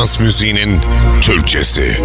[0.00, 0.78] Dans müziğinin
[1.22, 1.96] Türkçesi.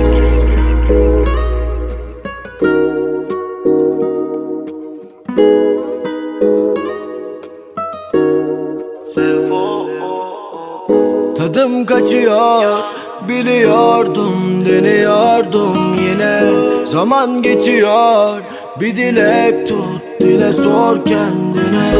[11.37, 12.83] Tadım kaçıyor
[13.29, 16.41] Biliyordum deniyordum yine.
[16.85, 18.41] Zaman geçiyor
[18.79, 21.91] Bir dilek tut dile sor kendine.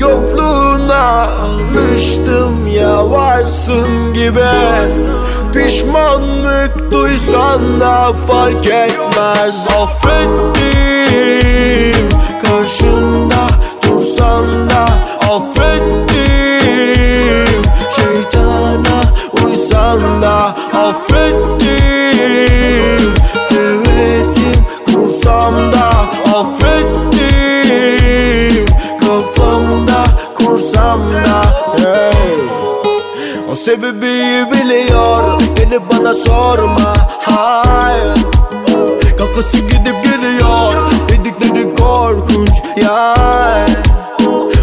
[0.00, 4.40] Yokluğuna alıştım ya varsın gibi.
[5.52, 9.66] Pişmanlık duysan da fark etmez.
[9.80, 10.48] Affettim.
[12.42, 13.46] Karşında
[13.82, 14.86] dursan da
[15.34, 15.84] affettim
[33.64, 36.94] sebebi biliyor Beni bana sorma.
[37.20, 38.18] Hayır.
[39.18, 40.74] Kafası gidip geliyor
[41.08, 42.50] Dedikleri korkunç.
[42.82, 43.14] Ya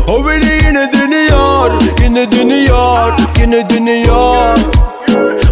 [0.07, 1.71] O beni yine deniyor
[2.03, 4.57] Yine deniyor Yine deniyor.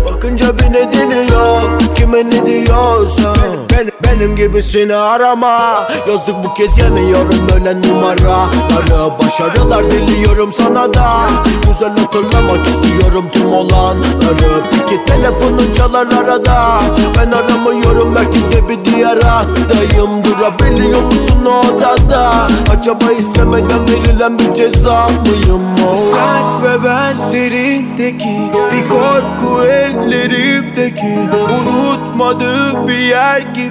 [0.09, 5.87] Bakınca beni deniyor Kime ne diyorsan ben, Benim gibisini arama.
[6.09, 11.27] Yazık bu kez yemiyorum böyle numaraları Başarılar diliyorum sana da.
[11.67, 16.81] Güzel hatırlamak istiyorum tüm olanları Peki telefonun çalar arada.
[17.17, 22.47] Ben aramıyorum belki de bir diğer hattayım Durabiliyor musun o odada?
[22.77, 25.63] Acaba istemeden verilen bir ceza mıyım?
[25.91, 33.68] O Sen ve ben derindeki bir korku ellerimdeki Unutmadığı bir yer gibi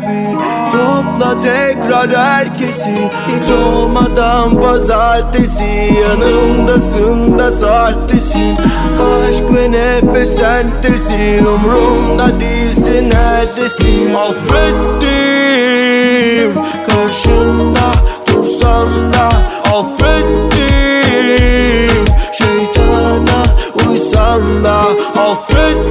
[0.73, 3.11] Topla tekrar herkesi.
[3.29, 5.95] Hiç olmadan pazartesi.
[6.03, 8.57] Yanımdasın da sahtesin
[9.29, 14.15] Aşk ve nefes sentezi Umrumda değilsin neredesin?
[14.15, 15.09] Affettim.
[16.89, 17.93] Karşında
[18.27, 19.29] dursan da
[19.77, 20.59] Affettim.
[22.33, 23.45] Şeytana
[23.89, 24.79] uysan da
[25.21, 25.89] Affettim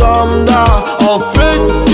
[0.00, 0.64] kursam da
[1.12, 1.90] Affettim.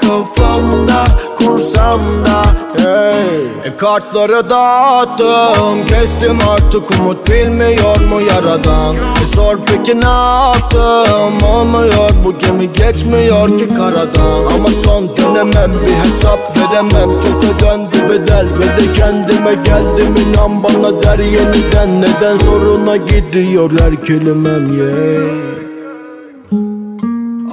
[0.00, 1.04] Kafamda
[1.38, 2.42] kursam da
[2.76, 3.40] hey.
[3.64, 5.86] E kartları dağıttım.
[5.88, 8.96] Kestim artık umut bilmiyor mu yaradan?
[8.96, 11.48] E sor peki ne yaptım?
[11.48, 14.44] Olmuyor bu gemi geçmiyor ki karadan.
[14.54, 17.20] Ama son dönemem bir hesap veremem.
[17.20, 20.14] Çok ödendi bedel ve de kendime geldim.
[20.16, 22.02] İnan bana der yeniden.
[22.02, 25.65] Neden zoruna gidiyor her kelimem yeah.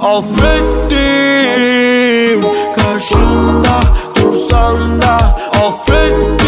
[0.04, 1.00] Affettim.
[2.76, 3.80] Karşında
[4.16, 5.14] dursan da
[5.64, 6.42] affettim.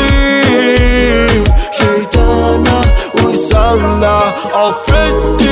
[1.73, 2.81] Şeytana
[3.25, 4.17] uysan da
[4.55, 5.47] affettim.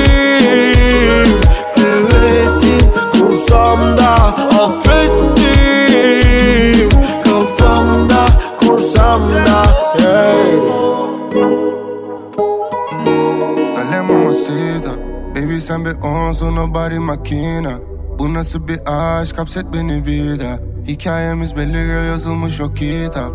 [1.76, 4.12] Hevesim kursam da
[4.62, 5.68] affettim.
[7.24, 8.26] Kafamda
[8.60, 9.62] kursam da
[9.98, 10.52] hey.
[13.76, 14.92] Dale mamacita.
[15.34, 17.93] Baby sen bir onsun o body makina
[18.24, 19.38] Bu nasıl bir aşk?
[19.38, 20.58] Hapset beni bir daha.
[20.86, 23.32] Hikayemiz belli yazılmış o kitap.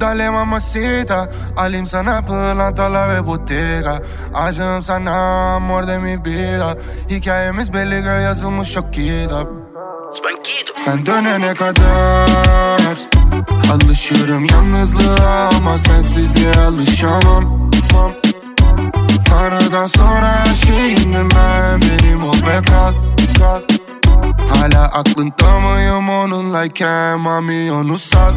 [0.00, 4.00] Dale mamacita Alayım sana pırlantalar ve bottega
[4.34, 5.12] Acım sana
[5.54, 6.76] amor de mi vida
[7.10, 9.48] Hikayemiz belli yazılmış o kitap.
[10.84, 12.98] Sen dönene kadar
[13.72, 17.70] Alışırım yalnızlığa ama sensizliğe alışamam.
[19.28, 22.34] Tanrı'dan sonra her şeyimdim ben Benim ol
[22.68, 23.13] kal
[24.48, 28.34] Hala aklında mıyım onunlayken Mami onu sat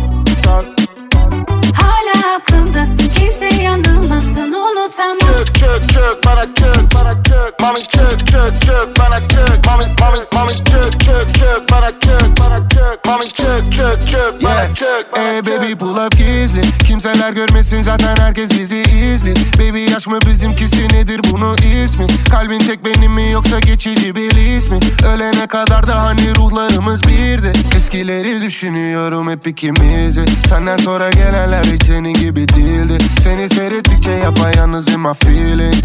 [2.22, 5.18] Hala aklımdasın kimse yanılmasın unutamam.
[5.20, 10.18] Çök çök çök bana çök bana çök Mami çök çök çök bana çök Mami mami
[10.34, 14.76] mami çök çök çök bana çök bana çök Mami çök çök çök bana Yeah.
[14.76, 16.62] çök bana baby pull up gizli.
[16.88, 19.34] Kimseler görmesin zaten herkes bizi izli.
[19.60, 22.08] Baby yaş mı bizimkisi nedir bunu ismi?
[22.32, 24.80] Kalbin tek benim mi yoksa geçici bir ismi
[25.14, 27.52] Ölene kadar da hani ruhlarımız birdi.
[27.78, 30.26] Eskileri düşünüyorum hep ikimizi.
[30.50, 32.98] Senden sonra gelenler hiç senin gibi değildi.
[33.24, 35.76] Seni seyrettikçe yapayalnız in my feeling.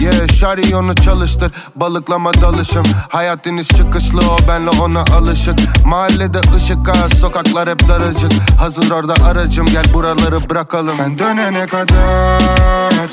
[0.00, 2.82] Yeah şari onu çalıştır Balıklama dalışım.
[3.08, 5.58] Hayat deniz çıkışlı o benle ona alışık.
[5.86, 8.32] Mahallede ışık az sokaklar hep daracık.
[8.58, 10.96] Hazır orada aracım gel buraları bırakalım.
[10.96, 13.10] Sen dönene kadar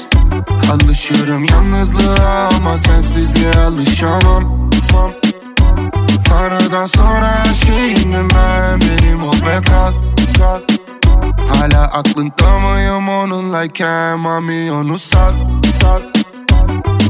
[0.71, 4.69] Alışıyorum yalnızlığa ama sensizliğe alışamam.
[6.29, 9.61] Tanrıdan sonra her şeyimdim ben Benim ol ve
[11.49, 15.33] Hala aklında mıyım onunlayken Mami onu sal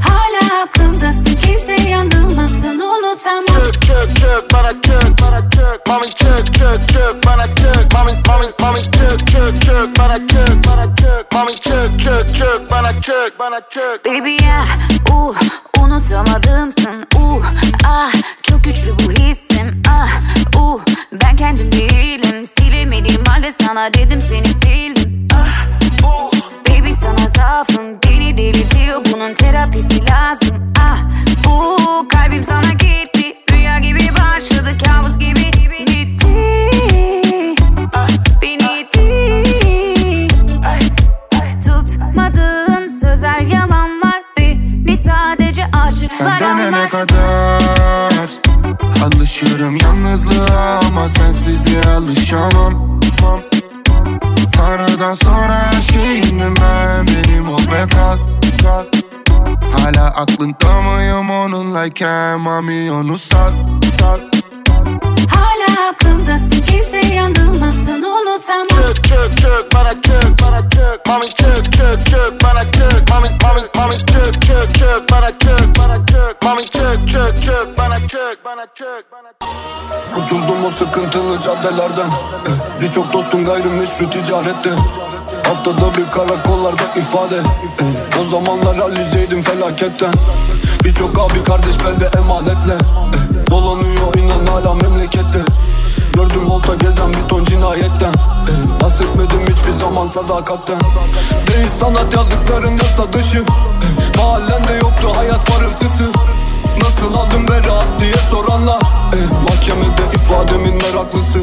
[0.02, 3.64] Hala aklımdasın kimse yandırmasın unutamam.
[3.64, 8.46] Çök çök çök bana çök bana çök Mami çök çök çök bana çök Mami mami
[8.62, 13.62] mami çök çök çök bana çök bana çök Mami çök çök çök bana çök bana
[13.70, 14.66] çök Baby ya
[15.12, 15.36] uh,
[15.84, 16.47] unutamadımsın
[23.78, 25.68] sana dedim seni sildim ah,
[26.04, 26.32] uh,
[26.70, 27.86] baby sana zaafım.
[28.06, 29.02] Beni delirtiyor.
[29.14, 30.74] Bunun terapisi lazım.
[30.80, 31.00] Ah
[31.48, 33.34] uh, kalbim sana gitti.
[33.52, 35.52] Rüya gibi başladı kabus gibi
[35.88, 36.28] bitti.
[37.94, 38.08] Ah,
[38.42, 40.28] beni itti
[41.66, 48.30] Tutmadığın sözler yalanlar Beni sadece Sen aşıklar dönene anlar kadar
[49.04, 52.98] Alışıyorum yalnızlığa ama sensizliğe alışamam
[54.58, 58.18] Tanrıdan sonra her şeyimdim ben Benim ol ve kal
[59.72, 63.52] Hala aklında mıyım onunlayken Mami onu sal
[64.00, 64.47] Hala
[65.90, 72.44] aklımdasın kimse yandırmasın unutamam Çök çök çök bana çök bana çök Mami çök çök çök
[72.44, 77.44] bana çök Mami mami mami çök çök çök bana çök bana çök Mami çök çök
[77.44, 79.48] çök bana çök bana çök bana çök
[80.16, 82.08] Kurtuldum o sıkıntılı caddelerden.
[82.08, 84.70] Eh, Birçok dostum gayrimeşru ticarette.
[85.48, 87.38] Haftada bir karakollarda ifade.
[87.38, 90.12] Eh, O zamanlar halliceydim felaketten.
[90.84, 92.74] Birçok abi kardeş belde emanetle.
[92.74, 95.40] Eh, Dolanıyor inan hala memlekette
[96.18, 98.14] Gördüm volta gezen bir ton cinayetten.
[98.50, 100.80] Eh, Bahsetmedim hiçbir zaman sadakatten.
[101.48, 103.38] Değil sanat yazdıkların yasa dışı.
[103.38, 106.04] Eh, Mahallemde yoktu hayat parıltısı.
[106.82, 108.80] Nasıl aldım ve rahat diye soranlar.
[109.14, 111.40] Eh, Mahkemede ifademin meraklısı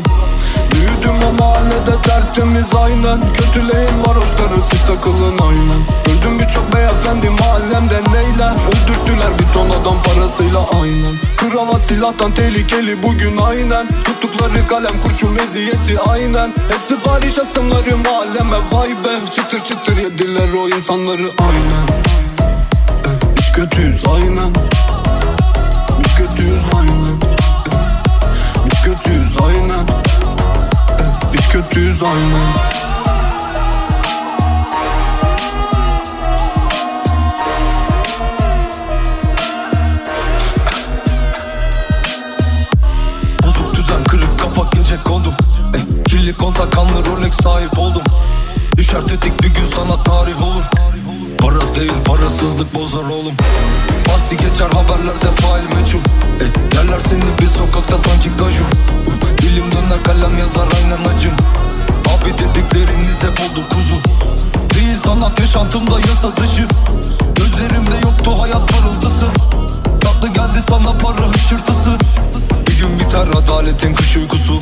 [0.84, 3.32] Büyüdüm o mahallede tertemiz aynen.
[3.34, 5.81] Kötüleyin var hoşları siz takılın aynen.
[6.10, 8.52] Öldüm birçok beyefendi mahallemde neyler?
[8.69, 11.14] Öldürttüler bir ton adam parasıyla aynen.
[11.36, 13.86] Kravat silahtan tehlikeli bugün aynen.
[14.04, 16.52] Tuttukları kalem kurşun meziyeti aynen.
[16.72, 19.30] Hepsi barış asımları mahalleme vay be.
[19.30, 21.87] Çıtır çıtır yediler o insanları aynen.
[23.04, 24.52] Eh, Biz kötüyüz aynen
[32.06, 32.74] aynen
[43.46, 45.34] Bozuk düzen kırık kafa gece kondum.
[45.76, 48.02] Eh, Kirli kontak kanlı Rolex sahip oldum.
[48.76, 50.64] Düşer tetik bir gün sana tarih olur.
[51.38, 53.34] Para değil parasızlık bozar oğlum.
[54.08, 55.98] Bahsi geçer haberlerde fail meçhul.
[56.40, 58.64] Eh, Yerler seni bir sokakta sanki gaju.
[59.06, 61.32] Uh, Dilim döner kalem yazar aynen acım
[62.25, 63.94] Abi dedikleriniz hep oldu kuzu.
[64.75, 66.69] Değil sanat yaşantımda yasa dışı.
[67.37, 69.26] Gözlerimde yoktu hayat parıltısı.
[70.00, 71.99] Tatlı geldi sana para hışırtısı.
[72.69, 74.61] Bir gün biter adaletin kış uykusu.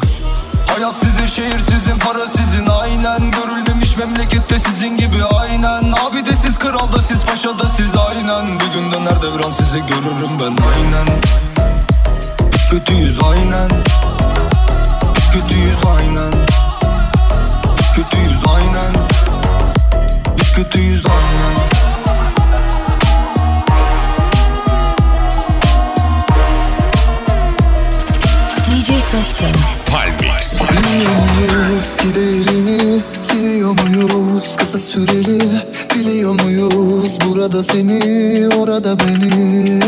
[0.67, 2.67] Hayat sizin şehir sizin para sizin.
[2.67, 5.25] Aynen Görülmemiş memlekette sizin gibi.
[5.25, 5.83] Aynen.
[5.83, 7.97] Abi de siz kral da siz paşa da siz.
[7.97, 8.61] Aynen.
[8.61, 10.57] Bir gün döner devran sizi görürüm ben.
[10.75, 11.21] Aynen.
[12.53, 13.71] Biz kötüyüz aynen.
[15.17, 16.62] Biz kötüyüz aynen
[17.93, 18.95] Biz kötüyüz aynen.
[20.39, 21.69] Biz kötüyüz aynen.
[28.67, 29.49] DJ Festin.
[29.93, 30.61] Palmix.
[30.61, 35.41] Biliyoruz giderini Siliyor muyuz kısa süreli?
[35.95, 37.99] Biliyor muyuz burada seni
[38.57, 39.81] orada beni?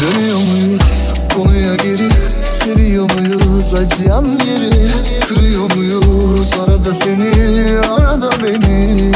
[0.00, 2.08] Dönüyor muyuz konuya geri
[2.50, 4.89] Seviyor muyuz acıyan yeri
[6.90, 9.12] Arada seni, arada beni.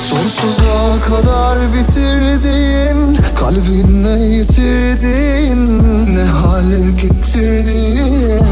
[0.00, 5.78] Sonsuza kadar bitirdiğin Kalbinle yitirdiğin
[6.16, 8.44] Ne hale getirdiğin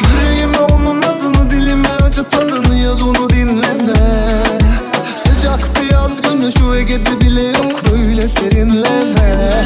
[0.00, 3.94] Yüreğime onun adını dilime acı tadını yaz onu dinleme.
[5.16, 9.64] Sıcak biraz gönlü şu Ege'de bile yok böyle serinleme.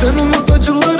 [0.00, 0.91] Sen unut acıları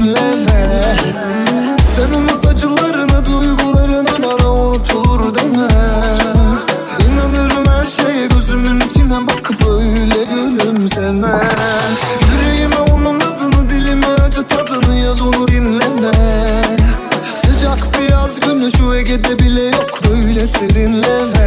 [0.00, 0.96] senle
[1.88, 5.68] Sen unut acılarını duygularını bana unutulur deme.
[7.08, 11.50] İnanırım her şeye gözümün içine bakıp öyle gülümseme.
[12.32, 16.12] Yüreğime onun adını dilime acı tadını yaz onu dinleme.
[17.34, 21.39] Sıcak bir yaz günü şu Ege'de bile yok böyle serinleme.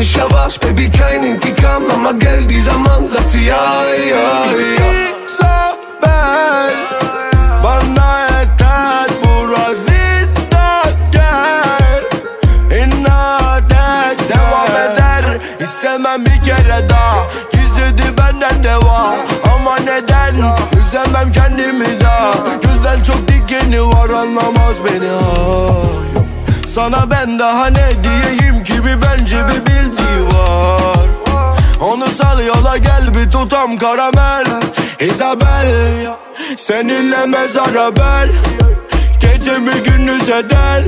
[0.00, 3.40] nicht erwartet, Baby, kein Intikam Mama, Geld, dieser Mann sagt ja,
[4.10, 4.24] ja,
[4.78, 4.90] ja
[5.28, 6.74] Isabel,
[7.62, 9.92] bana yeter burası
[11.12, 12.02] gel.
[12.82, 17.26] İnat et, devam eder İstemem bir kere daha.
[17.52, 19.14] Gizledi benden deva
[19.54, 20.34] Ama neden,
[20.80, 25.10] üzemem kendimi daha Güzel çok dikeni var anlamaz beni.
[25.10, 26.10] Ay.
[26.74, 27.89] Sana ben daha ne
[33.78, 34.60] getirdin
[36.56, 38.28] Seninle mezara bel
[39.20, 40.84] Gecemi gündüz eder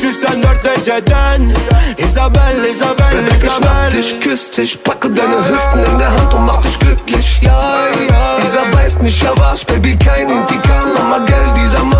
[0.00, 1.54] 304 dereceden
[1.98, 6.78] Isabel, Isabel, Isabel Ich küss dich, packe deine Hüften in der Hand und mach dich
[6.78, 11.99] glücklich, ja, ja Dieser weiß nicht, ja was, Baby, kein Indikam Aber Geld, dieser Mann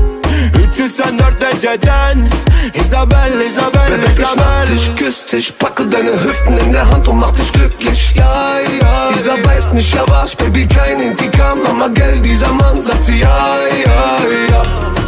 [0.71, 2.29] 304 dereceden
[2.73, 7.31] Isabel, Isabel, Baby, Isabel Ich küss dich, packe deine Hüften in der Hand und mach
[7.31, 12.51] dich glücklich, ja, ja Dieser weiß nicht, ja was, Baby, kein Indikam Mama, Geld, dieser
[12.53, 14.17] Mann sagt sie, ja, ja,
[14.49, 15.00] ja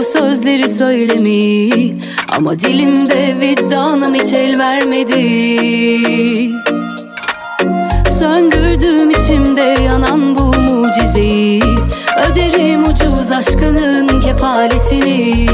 [0.00, 1.94] bu sözleri söylemeyi
[2.36, 5.16] Ama dilimde vicdanım hiç el vermedi.
[8.18, 11.62] Söndürdüm içimde yanan bu mucizeyi.
[12.30, 15.46] Öderim ucuz aşkının kefaletini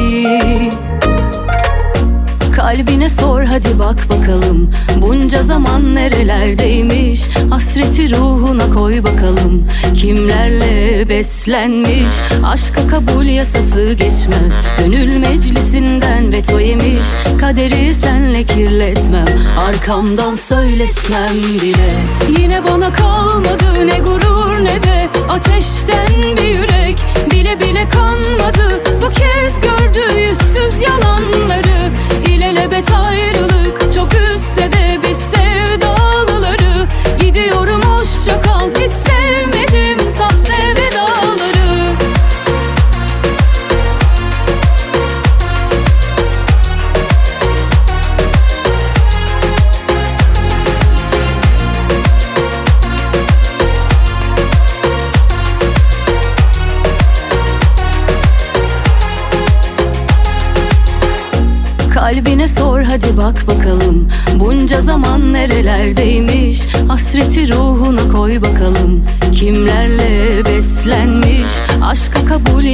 [2.56, 4.70] Kalbine sor hadi bak bakalım.
[4.96, 7.20] Bunca zaman nerelerdeymiş?
[7.50, 9.66] Hasreti ruhuna koy bakalım.
[9.94, 12.14] Kimlerle beslenmiş?
[12.44, 14.60] Aşka kabul yasası geçmez.
[14.78, 17.08] Gönül meclisinden veto yemiş.
[17.40, 19.26] Kaderi senle kirletmem.
[19.58, 21.90] Arkamdan söyletmem bile.
[22.40, 26.98] Yine bana kalmadı ne gurur ne de Ateşten bir yürek.
[27.30, 28.82] Bile bile kanmadı.
[29.02, 30.45] Bu kez gördü yüzsüz yalanları
[32.66, 32.95] İlelebet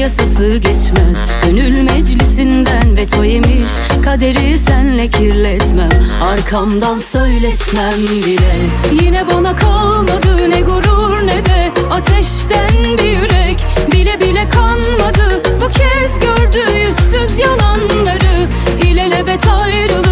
[0.03, 1.25] yasası geçmez.
[1.45, 3.73] Gönül meclisinden veto yemiş.
[4.05, 5.91] Kaderi senle kirletmem.
[6.23, 8.55] Arkamdan söyletmem bile.
[9.05, 13.65] Yine bana kalmadı ne gurur ne de Ateşten bir yürek.
[13.93, 18.49] Bile bile kanmadı Bu kez gördü yüzsüz yalanları.
[18.83, 20.12] İlelebet ayrılık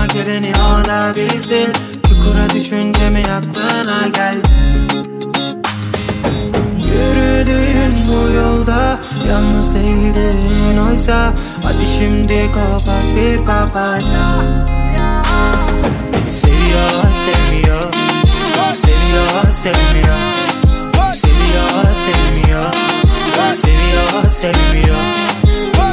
[0.00, 1.72] başıma geleni hala bilsin
[2.08, 4.48] Çukura düşünce mi aklına geldi?
[6.78, 14.40] Yürüdüğün bu yolda Yalnız değildin oysa Hadi şimdi kopak bir papatya.
[16.12, 16.90] Beni seviyor,
[17.26, 17.92] sevmiyor.
[18.74, 20.16] Seviyor, sevmiyor.
[21.14, 22.72] Seviyor, sevmiyor.
[23.54, 24.96] Seviyor, sevmiyor.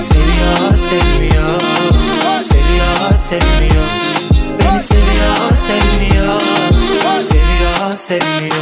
[0.01, 1.16] Seviyor, sevmiyor
[2.87, 3.85] Seviyor, sevmiyor.
[4.59, 6.41] Beni seviyor, sevmiyor.
[7.21, 8.55] Seviyor, sevmiyor.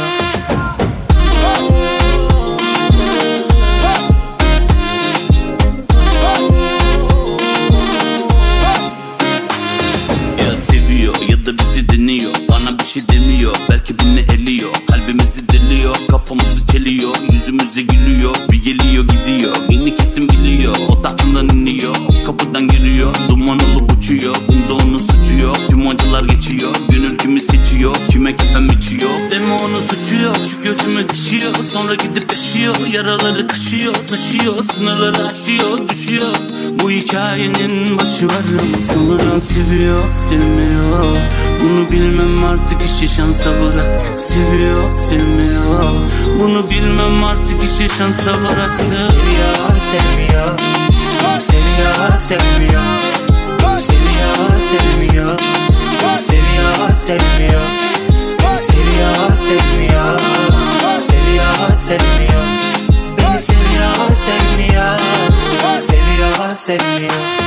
[10.38, 14.70] Ya seviyor ya da bizi deniyor Bana bir şey demiyor belki beni eliyor.
[14.90, 17.14] Kalbimizi deliyor kafamızı çeliyor.
[17.32, 19.56] Yüzümüze gülüyor bir geliyor gidiyor.
[19.70, 21.96] Beni kesin biliyor o tahtından iniyor.
[22.26, 23.14] Kapıdan giriyor
[23.46, 25.56] duman olup uçuyor Bunda onun suçu yok.
[25.68, 31.08] Tüm acılar geçiyor Gönül kimi seçiyor kime kefem içiyor Deme onun suçu yok şu gözümü
[31.08, 36.32] dişiyor Sonra gidip yaşıyor yaraları kaşıyor Taşıyor sınırları aşıyor düşüyor.
[36.82, 41.16] Bu hikayenin başı var ama sonradan seviyor sevmiyor.
[41.62, 44.20] Bunu bilmem artık işi şansa bıraktık.
[44.20, 45.94] Seviyor sevmiyor.
[46.40, 48.98] Bunu bilmem artık işi şansa bıraktık.
[48.98, 50.58] Seviyor, sevmiyor
[51.40, 53.25] Seviyor, sevmiyor
[54.16, 55.38] Seviyor, sevmiyor.
[56.18, 57.60] Seviyor, sevmiyor.
[58.58, 60.20] Seviyor, sevmiyor
[61.02, 62.44] Seviyor, sevmiyor.
[63.18, 64.98] Beni seviyor, sevmiyor.
[65.80, 67.46] Seviyor, sevmiyor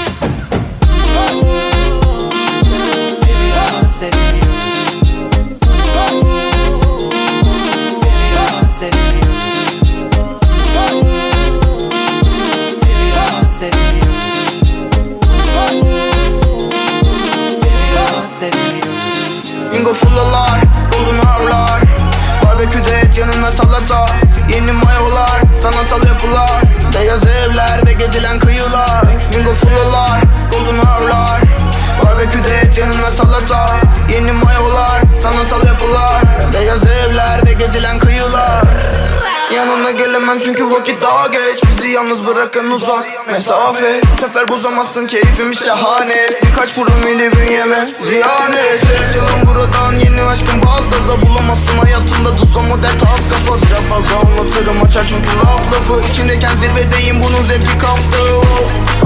[40.30, 41.60] Gelemem çünkü vakit daha geç.
[41.64, 44.02] Bizi yalnız bırakın uzak mesafe.
[44.14, 46.30] Bu sefer bozamazsın keyfim şahane.
[46.44, 48.82] Birkaç promili bünyeme ziyan et
[49.14, 51.78] Canım buradan yeni aşkım baz gaza Bulamazsın.
[51.78, 53.58] Hayatımda tuz o model tas kafa.
[53.62, 56.10] Biraz fazla anlatırım açar çünkü laf lafı.
[56.10, 58.18] İçindeyken zirvedeyim bunun zevki kaptı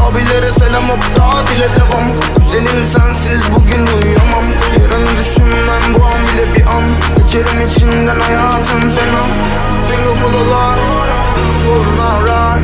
[0.09, 2.05] Abilere selam hop tatile devam.
[2.35, 4.45] Güzelim sensiz bugün uyuyamam.
[4.81, 6.83] Yarın düşünmem bu an bile bir an.
[7.17, 10.79] Geçerim içinden hayatım fena single for the Lord,
[11.65, 12.62] holding on right.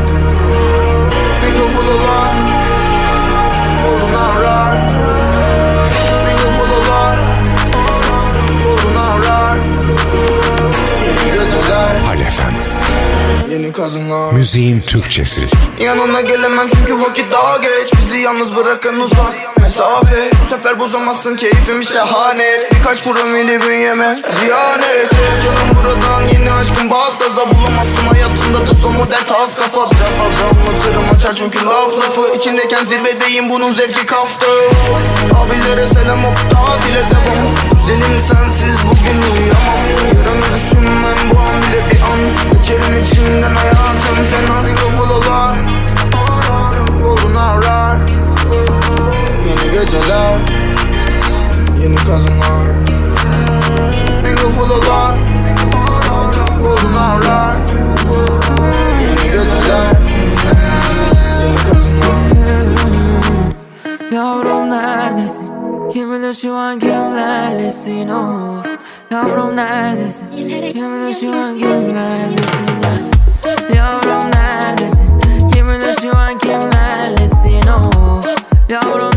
[13.69, 14.33] Yeni kadınlar.
[14.33, 15.41] Müziğin Türkçesi.
[15.79, 17.93] Yanına gelemem çünkü vakit daha geç.
[17.93, 20.31] Bizi yalnız bırakın uzak mesafe.
[20.31, 22.69] Bu sefer bozamazsın keyfim şahane.
[22.71, 25.11] Birkaç promili bünyeme ziyan et.
[25.43, 28.05] Canım buradan yeni aşkım baz gaza Bulamazsın.
[28.11, 29.91] Hayatımda da son model tas kafa.
[29.91, 32.35] Biraz fazla anlatırım açar çünkü laf lafı.
[32.35, 34.45] İçindeyken zirvedeyim bunun zevki kaftı.
[35.45, 39.79] Abilere selam hop tatile devam Güzelim sensiz bugün uyuyamam.
[40.07, 42.19] Yarını düşünmem bu an bile bir an.
[42.53, 45.55] Geçerim içinden hayatım fena bir kafalılar
[47.01, 47.97] Koluna arar.
[49.45, 50.37] Yeni geceler
[51.81, 52.67] Yeni kadınlar.
[54.23, 55.15] Bir kafalılar
[66.29, 68.09] Kimle şu an kimlerlesin?
[68.09, 68.65] Of
[69.11, 70.29] Yavrum neredesin?
[70.73, 72.67] Kimle şu an kimlerlesin?
[73.43, 75.19] Ya Yavrum neredesin?
[75.53, 77.67] Kimle şu an kimlerlesin?
[77.67, 78.25] Of
[78.69, 79.08] Yavrum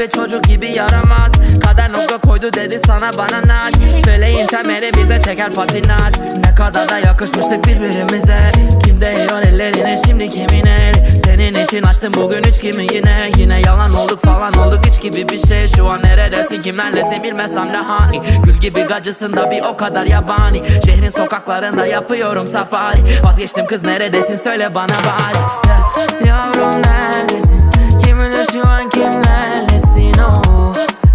[0.00, 1.32] bir çocuk gibi yaramaz.
[1.64, 3.74] Kader nokta koydu dedi sana bana naş.
[4.04, 6.14] Feleğin temeli bize çeker patinaj.
[6.44, 8.52] Ne kadar da yakışmıştık birbirimize.
[8.84, 10.94] Kim değiyor ellerine şimdi kimin el?
[11.24, 13.30] Senin için açtım bugün üç kimi yine.
[13.36, 15.68] Yine yalan olduk falan olduk hiç gibi bir şey.
[15.68, 20.62] Şu an neredesin kimlerlesin bilmesem daha iyi Gül gibi gacısın da bir o kadar yabani.
[20.86, 22.98] Şehrin sokaklarında yapıyorum safari.
[23.22, 25.38] Vazgeçtim kız neredesin söyle bana bari.
[25.68, 27.70] Ya- Yavrum neredesin?
[28.04, 29.89] Kiminle şu an kimlerlesin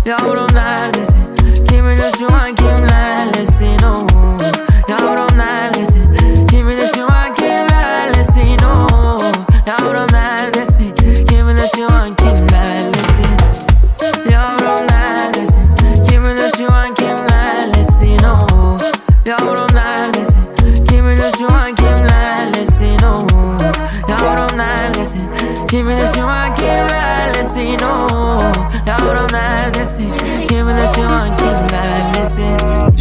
[0.05, 1.35] Yavrum neredesin?
[1.69, 3.54] Kiminle şu an kimlerlesin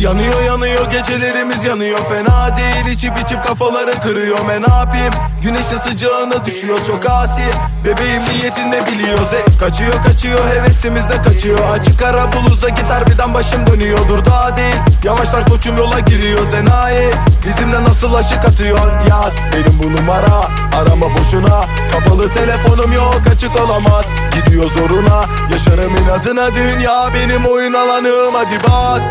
[0.04, 1.98] Yanıyor yanıyor gecelerimiz yanıyor.
[1.98, 4.38] Fena değil içip içip kafaları kırıyor.
[4.48, 5.12] Ben ne yapayım?
[5.42, 7.42] Güneşin sıcağına düşüyor çok asi.
[7.84, 11.58] Bebeğim niyetin ne biliyoruz hep Kaçıyor kaçıyor hevesimiz de kaçıyor.
[11.72, 13.98] Açık ara buluza gitar birden başım dönüyor.
[14.08, 16.46] Dur daha değil yavaştan koçum yola giriyor.
[16.46, 17.10] Zenayi
[17.46, 18.92] bizimle nasıl aşık atıyor?
[19.08, 21.64] Yaz benim bu numara arama boşuna.
[21.92, 24.06] Kapalı telefonum yok açık olamaz.
[24.34, 26.54] Gidiyor zoruna yaşarım inadına.
[26.54, 28.34] Dünya benim oyun alanım.
[28.34, 29.02] Hadi bas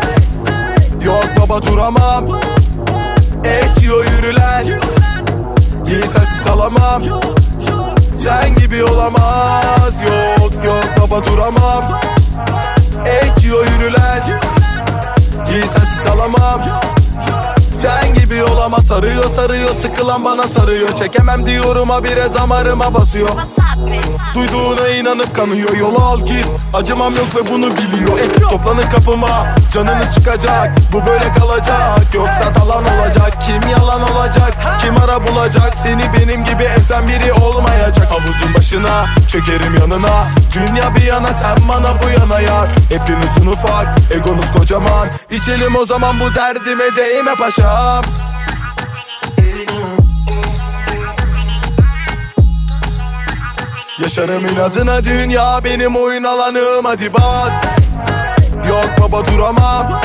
[1.04, 2.26] Yok baba duramam.
[3.44, 4.66] Eşiyor yürülen
[6.06, 7.02] sensiz kalamam.
[8.24, 9.94] Sen gibi olamaz.
[10.02, 11.84] Yok yok baba duramam.
[13.06, 14.40] Eşiyor yürülen
[15.50, 16.60] İyi sensiz kalamam
[17.84, 20.92] sen gibi olamaz sarıyor sarıyor sıkılan bana sarıyor.
[20.94, 23.28] Çekemem diyorum habire damarıma basıyor.
[24.34, 25.76] Duyduğuna inanıp kanıyor.
[25.76, 28.18] Yolu al git Acımam yok ve bunu biliyor.
[28.18, 30.72] E, Toplanın kapıma canınız çıkacak.
[30.92, 32.14] Bu böyle kalacak.
[32.14, 33.42] Yoksa talan olacak.
[33.42, 34.52] Kim yalan olacak?
[34.80, 35.74] Kim ara bulacak?
[35.82, 38.08] Seni benim gibi ezen biri olmayacak.
[38.10, 40.26] Havuzun başına çökerim yanına.
[40.54, 42.68] Dünya bir yana sen bana bu yana yar.
[42.88, 45.08] Hepimizin ufak egonuz kocaman.
[45.30, 47.34] İçelim o zaman bu derdime değme
[47.74, 48.04] paşam
[54.02, 56.84] Yaşarım inadına dünya benim oyun alanım.
[56.84, 57.52] Hadi bas.
[58.68, 60.00] Yok baba duramam.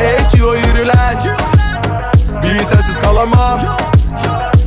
[0.00, 1.36] Eşiyor yürülen.
[2.42, 3.60] Bir sensiz kalamam.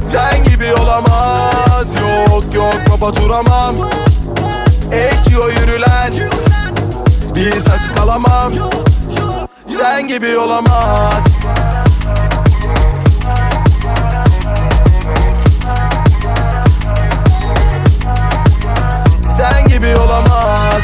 [0.05, 1.95] Sen gibi olamaz.
[2.01, 3.75] Yok yok baba duramam.
[4.91, 6.13] Eşiyor yürülen.
[7.35, 8.53] Bir sensiz kalamam.
[9.77, 11.32] Sen gibi olamaz
[19.73, 20.83] gibi olamaz.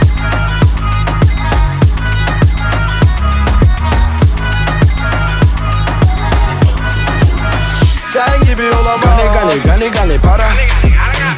[8.05, 9.01] Sen gibi olamaz.
[9.03, 10.49] Gani gani gani gani para.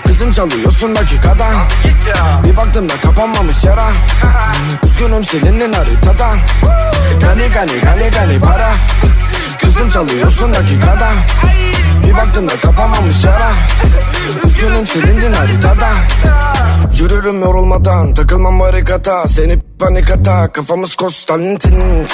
[0.07, 1.53] Kızım çalıyorsun dakikadan
[2.43, 3.87] Bir baktım da kapanmamış yara.
[4.83, 6.37] Üzgünüm silindin haritadan
[7.21, 8.71] Gani gani gani gani para.
[9.61, 11.13] Kızım çalıyorsun dakikadan
[12.03, 13.51] Bir Bir baktım da kapanmamış yara.
[14.45, 15.89] Üzgünüm silindin haritada
[16.99, 22.07] Yürürüm yorulmadan takılmam barikata Seni panik ata kafamız Konstantin.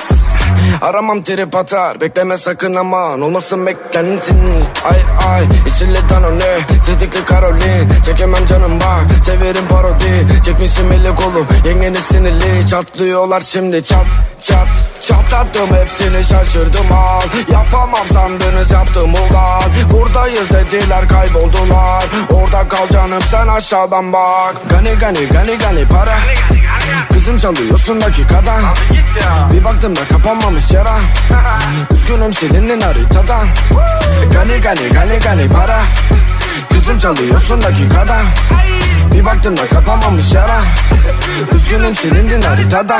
[0.81, 3.21] Aramam trip atar bekleme sakın aman.
[3.21, 4.39] Olmasın beklentin.
[4.89, 9.25] Ay ay yeşilli danone sedikli karolin Çekemem canım bak.
[9.25, 13.83] Severim parodi Çekmişim eli kolum yengeni sinirli Çatlıyorlar şimdi.
[13.83, 14.05] Çat
[14.41, 14.67] çat
[15.01, 17.21] Çatlattım hepsini şaşırdım al.
[17.51, 22.05] Yapamam sandınız yaptım ulan Buradayız dediler kayboldular.
[22.33, 26.17] Orada kal canım sen aşağıdan bak Gani gani gani gani para.
[27.13, 28.55] Kızım çalıyorsun dakikada.
[29.53, 30.95] Bir baktım da kapanmamış yara.
[31.91, 33.47] Üzgünüm silindin haritadan
[34.33, 35.79] Gani gani gani gani para.
[36.73, 38.21] Kızım çalıyorsun dakikada
[39.17, 40.61] Bir baktım da kapanmamış yara.
[41.55, 42.99] Üzgünüm silindin haritada.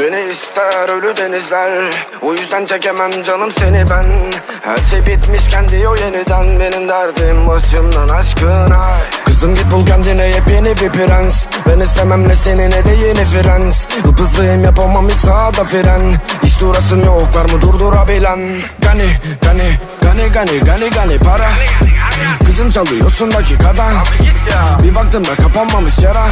[0.00, 4.06] Beni ister ölü denizler O yüzden çekemem canım seni ben.
[4.62, 8.98] Her şey bitmişken diyor yeniden Benim derdim başımdan aşkına.
[9.24, 11.46] Kızım git bul kendine yepyeni bir prens.
[11.68, 16.14] Ben istemem ne seni ne de yeni frens Hıpızlıyım yapamam hiç sağda fren.
[16.42, 18.40] Hiç durasın yok var mı durdurabilen?
[18.82, 19.08] Gani
[19.42, 19.78] gani
[20.12, 21.50] gani gani gani gani para.
[22.46, 23.84] Kızım çalıyorsun dakikada.
[24.82, 26.26] Bir baktım da kapanmamış yara.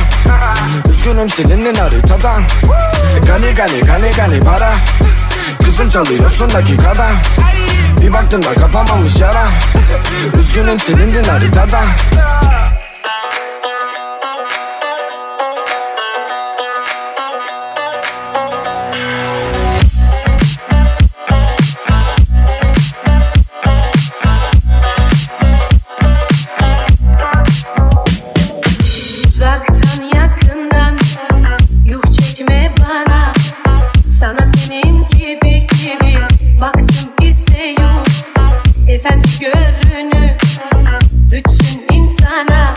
[0.90, 2.42] Üzgünüm silindin haritadan
[3.26, 4.74] Gani gani gani gani para.
[5.64, 7.08] Kızım çalıyorsun dakikada.
[8.00, 9.44] Bir baktım da kapanmamış yara.
[10.40, 11.80] Üzgünüm silindin haritada
[39.00, 40.30] Efendi görünür
[41.30, 42.74] bütün insana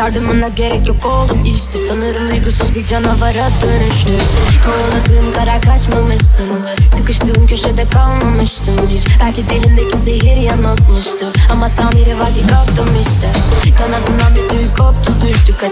[0.00, 0.49] Yardımına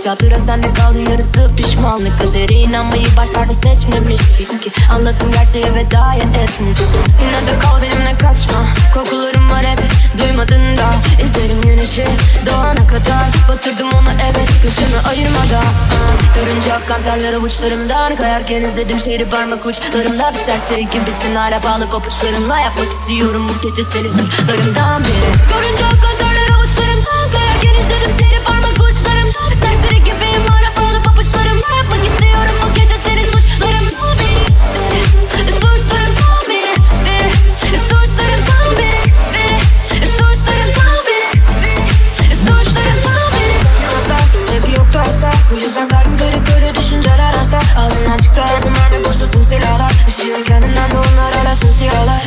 [0.08, 2.18] hatıra sende kaldı yarısı pişmanlık.
[2.18, 4.70] Kadere inanmayı başlarda seçmemiştik ki.
[4.92, 8.64] Anladım gerçeğe vedaya etmişsin Yine de kal benimle kaçma.
[8.94, 9.78] Korkularım var hep
[10.18, 10.94] duymadın da.
[11.26, 12.06] İzlerim güneşi
[12.46, 13.26] doğana kadar.
[13.48, 15.72] Batırdım onu evet gözümü ayırmadan.
[16.34, 21.34] Görünce akan terler avuçlarımdan Kayarken izledim şehri parmak uçlarımda Bir serseri gibisin.
[21.34, 23.48] Hala bağlı papuçlarımla Yapmak istiyorum.
[23.48, 26.27] Bu gece seni suçlarımdan biri Görünce akan
[48.22, 52.18] çıktı her bir mermi boşluklu silahlar Işığın kendinden de onlar hala simsiyahlar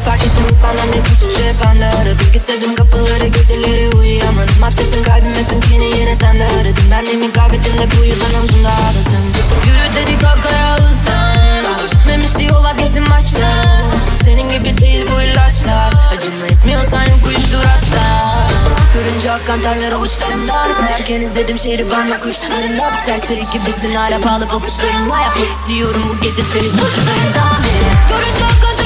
[2.51, 4.61] Kilitledim kapıları geceleri uyuyamadım.
[4.61, 9.23] Hapsettim kalbime tüm kini yine sende aradım Benliğimi kaybettim de bu yüzden omzumda ağladım.
[9.67, 13.91] Yürü dedi kalk ayağa ıslan Bitmemiş diyor vazgeçtim baştan.
[14.23, 15.93] Senin gibi değil bu ilaçlar.
[16.15, 18.30] Acıma etmiyorsan yok uyuştur asla
[19.11, 25.19] Görünce akan terler avuçlarımdan Dönerken izledim şehri ben yokuşlarında Bir serseri gibisin hala bağlı papuçlarınla
[25.19, 27.57] Yapmak istiyorum bu gece seni suçlarından
[28.09, 28.80] Görünce akan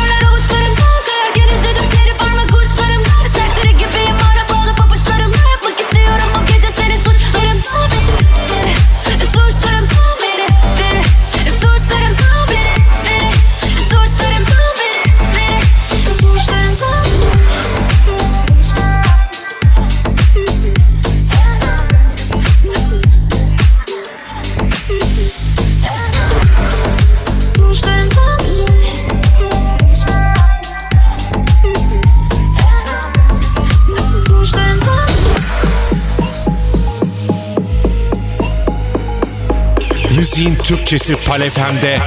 [40.26, 42.00] Müziğin Türkçesi Palefem'de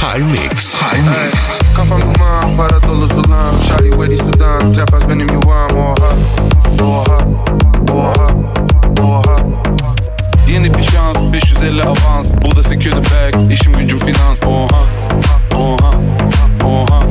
[0.00, 0.80] Palmix.
[0.80, 1.00] Hey,
[1.76, 3.54] Kafam duman, para dolu sulam.
[3.68, 6.14] Şari Wedi Sudan, trapaz benim yuvam Oha,
[6.82, 7.18] oha,
[7.92, 8.28] oha,
[9.02, 9.36] oha
[10.48, 12.32] Yeni bir şans 550 avans.
[12.42, 14.42] Bu da secure the bag İşim gücüm finans.
[14.42, 14.82] Oha
[15.54, 15.92] Oha
[16.64, 17.02] Oha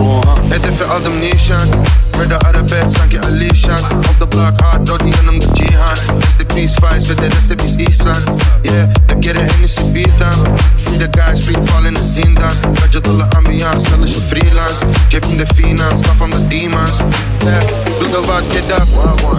[0.00, 1.68] Oha Hedefe aldım nişan.
[2.16, 5.96] Murder arabesk sanki Alişan Off the block hard Dodi yanımda Cihan.
[6.22, 8.22] Rest in peace fights ve de rest in peace İhsan
[8.64, 10.38] Yeah, de geri Hennessy birden
[10.76, 12.52] Free the guys free fall in the zindan
[12.84, 14.86] Gece dolu ambiyans çalışır freelance.
[15.10, 17.00] Cebimde finans kafamda demons.
[17.46, 17.62] Yeah,
[18.00, 18.88] do the vaz get up.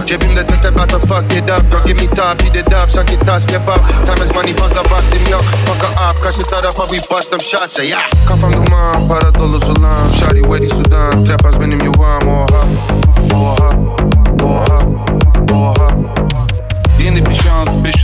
[0.06, 1.70] Cebimde ne step out the fuck it up.
[1.70, 5.30] Girl give me top beat it up sanki tas kebap Time is money fazla vaktim
[5.30, 9.34] yok Fuck her up karşı tarafa we bust them shots say yeah Kafam duman para
[9.34, 11.24] dolu sulam Şari Wedi Sudan?
[11.24, 12.97] Trapaz benim yuvam oha Oha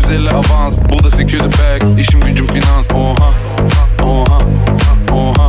[0.08, 2.00] 550 avans Bu da secure the bag.
[2.00, 2.90] İşim gücüm finans.
[2.90, 3.30] Oha
[4.02, 4.38] Oha
[5.12, 5.48] Oha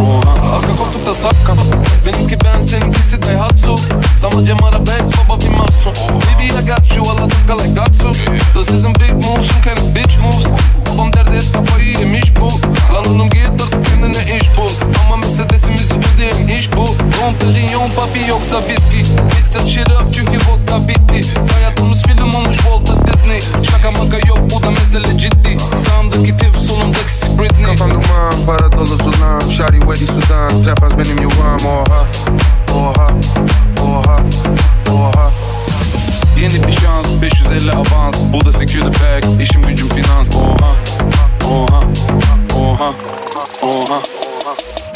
[0.00, 0.56] Oha.
[0.56, 1.62] Arka koltukta sak kafa
[2.06, 3.76] Benimki ben seninkisi Daihatsu
[4.18, 8.12] Samacım arabesk baba bir mahsun Baby I got you alla tıka like Gatsu
[8.54, 10.46] This isn't big moves some kind of bitch moves.
[10.86, 12.48] Babam derdi et kafayı yemiş bu.
[12.94, 14.68] Lan oğlum git artık kendine iş bul.
[15.06, 16.84] Ama Mercedes'imizi ödeyen iş bu.
[16.86, 18.98] Don Perignon papi yoksa viski.
[19.24, 21.20] Mix that shit up çünkü vodka bitti.
[21.54, 22.81] Hayatımız film olmuş Walter
[24.72, 25.56] mesele ciddi.
[25.86, 27.64] Sağımdaki Tiff solumdaki Britney.
[27.64, 30.62] Kafam duman para dolu sulam Şari Wedi Sudan.
[30.64, 32.06] Trapaz benim yuvam oha.
[32.74, 33.08] Oha
[33.82, 34.22] Oha
[34.92, 35.32] Oha.
[36.40, 38.16] Yeni bir şans 550 avans.
[38.32, 40.28] Bu da secure the bag İşim gücüm finans.
[40.36, 40.74] Oha
[41.50, 41.82] Oha
[42.56, 42.92] Oha
[43.62, 44.02] Oha
[44.42, 44.91] Gönder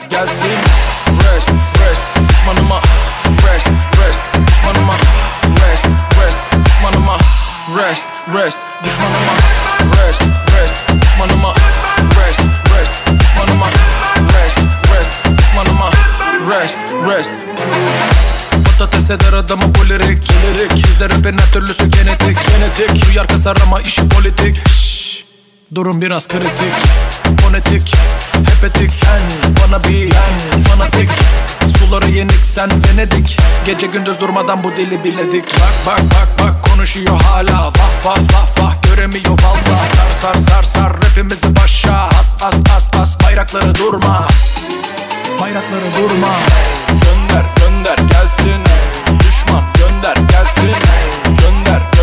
[0.00, 0.48] gönder gelsin.
[1.08, 2.02] Rest rest.
[2.28, 2.80] Düşmanıma.
[3.26, 4.20] Rest rest.
[4.48, 4.94] Düşmanıma.
[5.44, 5.86] Rest
[6.20, 6.38] rest.
[6.66, 7.18] Düşmanıma.
[7.76, 8.58] Rest rest.
[8.84, 9.32] Düşmanıma.
[9.96, 10.22] Rest
[10.56, 10.74] rest.
[11.02, 11.54] Düşmanıma.
[12.16, 12.40] Rest
[12.74, 13.20] rest.
[13.20, 13.66] Düşmanıma.
[14.16, 14.60] Rest
[14.92, 15.38] rest.
[15.38, 15.90] Düşmanıma.
[16.50, 16.78] Rest
[17.08, 17.30] rest.
[18.64, 22.38] Patates eder adamı polirik Lirik Bizde rapin her türlüsü genetik.
[22.48, 23.06] Genetik.
[23.06, 24.68] Duyar kasar ama işi politik.
[24.68, 25.24] Şşş,
[25.74, 26.72] Durum biraz kritik.
[27.40, 27.94] Fonetik
[33.00, 33.36] sen denedik
[33.66, 35.44] Gece gündüz durmadan bu dili biledik.
[35.60, 37.66] Bak bak bak bak konuşuyor hala.
[37.66, 41.94] Vah vah vah vah göre göremiyor valla Sar sar sar sar rapimizi başa.
[42.20, 44.26] As as as as bayrakları durma.
[45.40, 46.28] Bayrakları durma.
[46.88, 48.62] Gönder gönder gelsin.
[49.20, 50.70] Düşman gönder gelsin.
[51.24, 51.99] Gönder gönder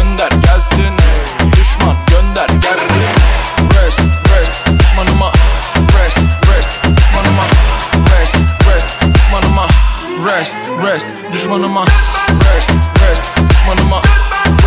[10.97, 12.69] Rest rest düşmanıma Rest
[13.01, 14.01] rest düşmanıma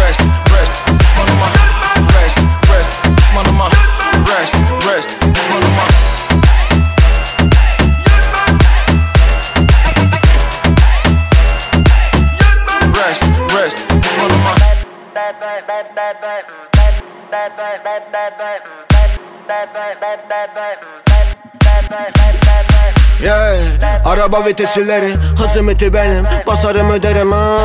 [0.00, 0.22] Rest
[0.52, 1.48] rest düşmanıma
[1.96, 2.38] Rest
[2.70, 3.70] rest düşmanıma
[4.28, 4.54] Rest
[4.86, 5.84] rest düşmanıma
[12.94, 13.24] Rest
[13.54, 14.60] rest düşmanıma
[18.40, 18.59] Yeah,
[24.20, 27.58] araba vitesileri Hızımeti benim Basarım öderim ha.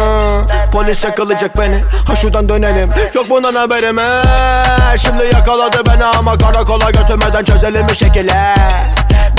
[0.71, 4.97] Polis yakalayacak beni Ha şuradan dönelim Yok bundan haberim he.
[4.97, 8.33] Şimdi yakaladı beni ama karakola götürmeden çözelim bir şekilde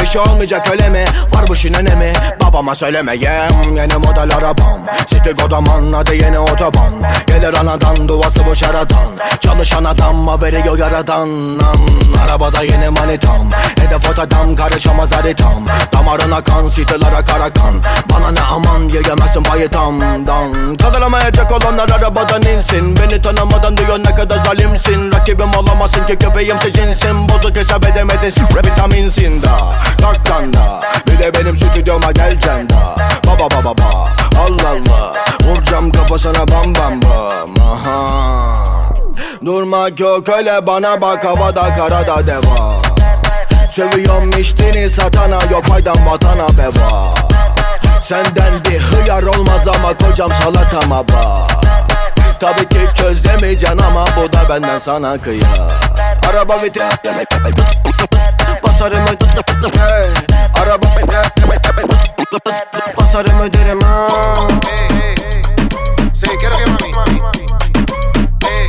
[0.00, 1.04] bir şey olmayacak öyle mi?
[1.32, 2.12] Var bu işin önemi.
[2.40, 4.80] Babama söylemeyem Yeni model arabam.
[5.06, 6.92] City Godaman adı yeni otoban.
[7.26, 9.06] Gelir anadan duvası bu şaradan
[9.40, 11.28] Çalışan adam haberi yok yaradan.
[11.58, 11.78] An,
[12.24, 13.50] Arabada yeni manitam.
[13.78, 15.64] Hedef otadan karışamaz haritam.
[15.92, 22.96] Damarına kan sitelere kara kan Bana ne aman yiyemezsin payı tamdan Kaldıramayacak olanlar arabadan insin.
[22.96, 25.12] Beni tanımadan diyor ne kadar zalimsin.
[25.12, 28.32] Rakibim olamazsın ki köpeğimse cinsin Bozuk hesap edemedin.
[28.66, 29.65] Vitaminsin da
[30.00, 32.96] Taktan da Bir de benim stüdyoma geleceksin da
[33.26, 34.08] Baba baba baba
[34.38, 35.12] Allah Allah.
[35.42, 37.68] Vuracağım kafasına bam bam bam.
[37.72, 38.66] Aha.
[39.44, 42.82] Durmak yok öyle bana bak havada karada deva.
[43.70, 47.14] Seviyorum içtiğini satana yok faydan vatana beva.
[48.00, 51.50] Senden bir hıyar olmaz ama kocam salatama bak
[52.40, 55.46] Tabii ki çözlemeyeceksin ama bu da benden sana kıyar.
[56.30, 56.80] Araba viti
[58.62, 60.08] Basarım öderim hey.
[60.62, 60.86] Araba
[62.96, 64.08] Basarım öderim ha.
[66.14, 67.20] Sí, quiero que mami.
[68.48, 68.66] Ey.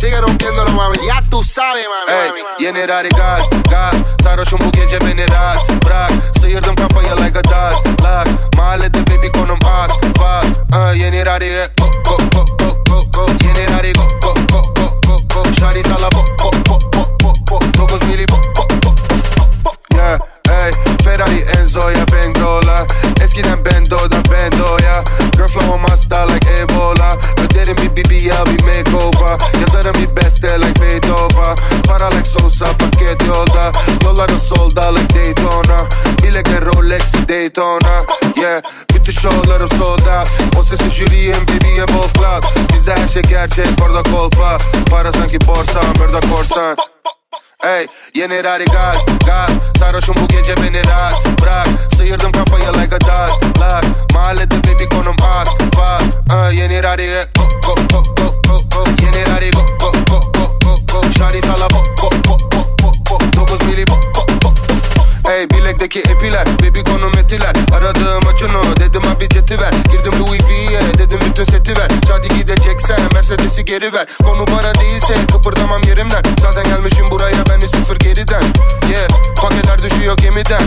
[0.00, 0.98] Sigue rompiéndolo, mami.
[1.06, 2.20] Ya tú sabes, mami.
[2.22, 2.42] Ey, mami.
[2.62, 7.78] yeni rari gaz, gaz Sarhoşum bu gece beni rahat bırak Sıyırdım kafayı like a dash
[7.86, 13.26] Lock, mahallede baby konum az Fuck, uh, yeni rari go, go, go, go, go, go
[13.44, 16.11] Yeni rari go, go, go, go, go, go Şari sala
[23.32, 25.04] Eskiden Bendo'dan Bendo'ya
[25.36, 27.16] Girl flow'um hasta like Ebola.
[27.38, 29.38] Öderim bir BBL bir makeover.
[29.60, 31.56] Yazarım bir beste like Beethoven.
[31.88, 33.72] Para like Sosa paket yolda.
[34.04, 35.86] Yolları solda like Daytona.
[36.22, 38.04] Bilekler Rolex Daytona.
[38.36, 38.62] Yeah
[38.94, 40.24] bütün şovlarım solda.
[40.58, 42.40] O sesi jüriyim baby'ye bol
[42.72, 44.58] Bizde her şey gerçek orada kolpa.
[44.90, 46.76] Para sanki borsa murda korsan
[47.62, 49.54] Ey, generare gaz, gaz.
[49.78, 53.84] Sară și un buchet ce venerat, brag Să ierdăm ca făie like a dash, lag
[54.12, 56.02] Mai ale de baby con om as, fac
[56.34, 58.82] uh, Generare e go, go, go, go, go, go.
[59.00, 60.98] Generare go, go, go, go, go, go.
[61.16, 62.88] Shari sala go, go, go, go, go.
[63.06, 63.56] bo Două go,
[64.14, 64.48] go, go.
[64.54, 64.71] bo,
[65.32, 69.72] Ey bilekteki epiler baby konum etiler Aradığım açını dedim abi jeti ver.
[69.92, 71.88] Girdim Louis V'ye dedim bütün seti ver.
[72.08, 74.06] Şadi gideceksen Mercedes'i geri ver.
[74.24, 76.22] Konu para değilse kıpırdamam yerimden.
[76.40, 78.42] Zaten gelmişim buraya beni sıfır geriden.
[78.92, 80.62] Yeah paketler düşüyor gemiden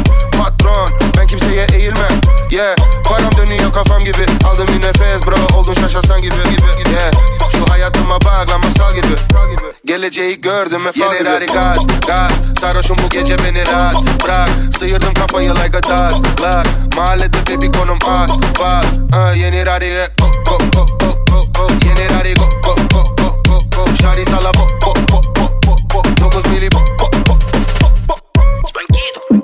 [10.05, 12.31] Geleceği gördüm ve fal gibi Yeni gaz gaz
[12.61, 14.49] Sarhoşum bu gece beni rahat bırak.
[14.79, 19.89] Sıyırdım kafayı like a dash Lock mahallede baby konum az Fuck uh, yeni rari
[20.19, 23.95] go go go go go go Yeni rari go go go go go go.
[24.01, 26.03] Şari sala bo bo bo bo bo bo.
[26.21, 27.37] Dokuz mili bo bo bo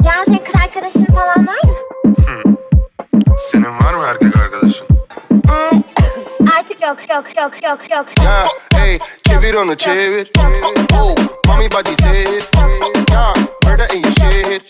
[0.06, 1.76] Ya senin kız arkadaşın falan var mı?
[3.52, 4.88] Senin var mı erkek arkadaşın?
[5.32, 5.84] Ee,
[6.58, 8.06] artık yok yok yok yok yok.
[8.24, 9.00] Ya hey
[9.42, 10.32] çevir onu çevir.
[10.94, 11.16] Oh
[11.48, 12.50] mommy body sit
[13.12, 13.34] Ya
[13.66, 14.64] murder in your shit.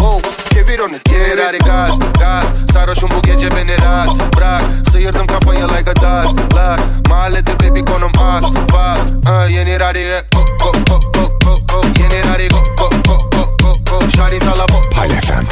[0.00, 0.20] Oh
[0.54, 1.38] çevir onu çevir.
[1.46, 4.62] Hadi gaz gaz Sarhoşum bu gece beni rahat bırak.
[4.92, 6.32] Sıyırdım kafayı like a dash.
[6.32, 7.08] Lock.
[7.08, 9.28] Mahallede baby konum az Fuck.
[9.28, 11.86] Uh, yeni rari go go go go go go.
[12.02, 14.10] Yeni rari go go go go go go.
[14.16, 15.44] Şari sala bo Palefem.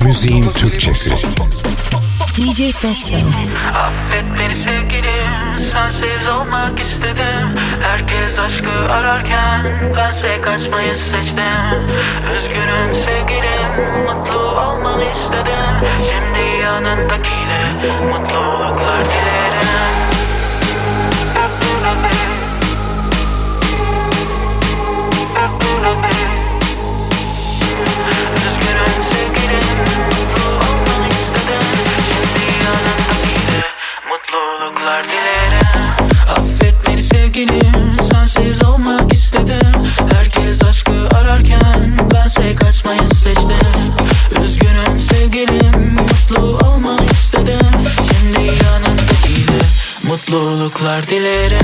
[0.00, 1.10] Müziğin Türkçesi.
[2.36, 3.16] DJ Festo.
[3.16, 5.47] Affet beni sevgilim
[5.78, 7.58] Sensiz olmak istedim.
[7.82, 11.90] Herkes aşkı ararken Bense kaçmayı seçtim.
[12.36, 15.88] Üzgünüm sevgilim Mutlu olmanı istedim.
[16.10, 17.72] Şimdi yanındakiyle
[18.10, 19.58] Mutluluklar dilerim
[37.38, 39.72] sevgilim Sensiz olmak istedim.
[40.12, 43.94] Herkes aşkı ararken Bense kaçmayı seçtim.
[44.44, 47.68] Üzgünüm sevgilim Mutlu olmanı istedim.
[47.96, 49.66] Şimdi yanında değilim
[50.08, 51.58] Mutluluklar dilerim.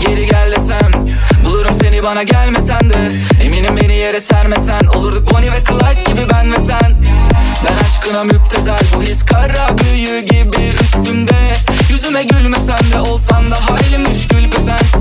[0.00, 0.92] Geri gel desem
[1.44, 3.27] Bulurum seni bana gelmesen de
[3.98, 6.96] yere sermesen Olurduk Bonnie ve Clyde gibi ben ve sen.
[7.64, 11.34] Ben aşkına müptezel Bu his kara büyü gibi üstümde.
[11.90, 14.96] Yüzüme gülmesen de olsan da Hayli müşkül pesent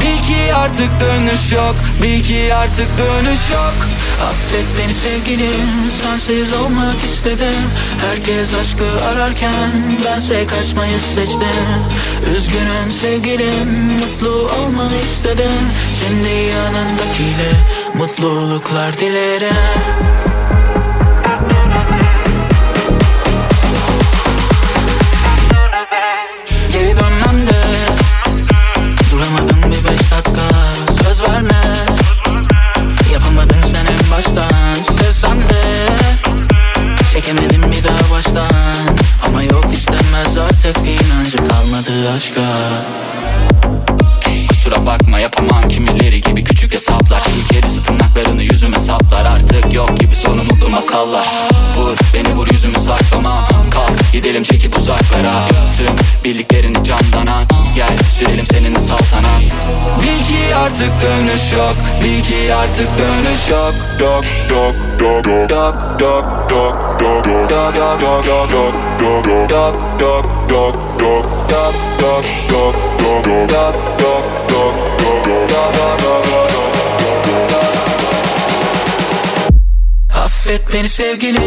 [0.00, 3.74] Bil ki artık dönüş yok Bil ki artık dönüş yok
[4.22, 7.54] Affet beni sevgilim Sensiz olmak istedim.
[8.06, 11.48] Herkes aşkı ararken Bense kaçmayı seçtim.
[12.36, 15.52] Üzgünüm sevgilim Mutlu olmanı istedim.
[16.00, 17.52] Şimdi yanındakiyle
[17.94, 20.27] Mutluluklar dilerim
[50.98, 51.26] masallar
[51.76, 55.32] Vur beni vur yüzümü saklamam Kalk gidelim çekip uzaklara
[55.76, 59.42] Tüm bildiklerini camdan at Gel sürelim seninle saltanat
[60.02, 66.26] Bil ki artık dönüş yok Bil ki artık dönüş yok Yok yok yok yok Yok
[67.00, 72.74] yok yok yok yok Yok yok yok yok yok yok yok Yok yok yok yok
[72.90, 76.47] Yok yok yok yok yok Yok yok yok yok
[80.48, 81.46] Affet beni sevgilim.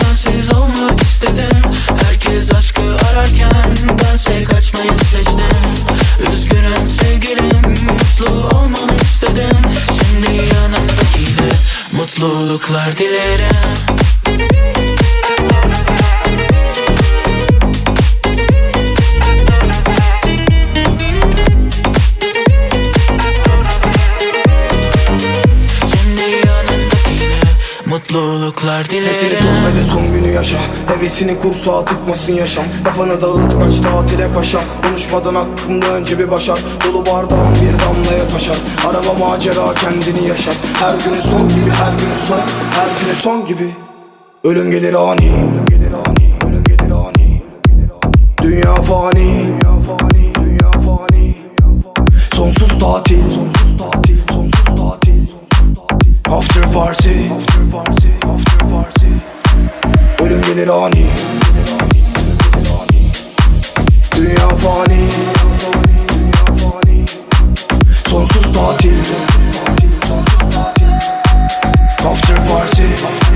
[0.00, 1.62] Sensiz olmak istedim.
[2.04, 5.40] Herkes aşkı ararken Bense kaçmayı seçtim.
[6.32, 9.62] Üzgünüm sevgilim Mutlu olmanı istedim.
[9.86, 11.52] Şimdi yanımdakiyle
[11.92, 13.89] Mutluluklar dilerim
[28.90, 30.58] Dilerim tut ve de son günü yaşa.
[30.86, 32.64] Hevesini kursağa tıkmasın yaşam.
[32.84, 34.60] Kafanı dağıt kaç tatile kaşa.
[34.82, 40.92] Konuşmadan hakkımda önce bir başar Dolu bardağın bir damlaya taşar Araba macera kendini yaşar Her
[40.92, 42.38] günü son gibi her günü son.
[42.70, 43.74] Her günü son gibi.
[44.44, 45.30] Ölüm gelir ani.
[45.30, 46.50] Ölüm gelir ani.
[46.50, 47.42] Ölüm gelir ani.
[48.42, 49.46] Dünya fani.
[49.46, 50.34] Dünya fani.
[50.34, 51.34] Dünya fani.
[52.32, 53.22] Sonsuz tatil.
[53.30, 54.09] Sonsuz tatil
[56.32, 57.28] After party.
[57.28, 58.12] After party.
[58.22, 59.12] After party.
[60.22, 61.06] Ölüm gelir ani.
[64.16, 65.08] Dünya fani.
[68.06, 68.94] Sonsuz tatil.
[72.06, 73.29] After party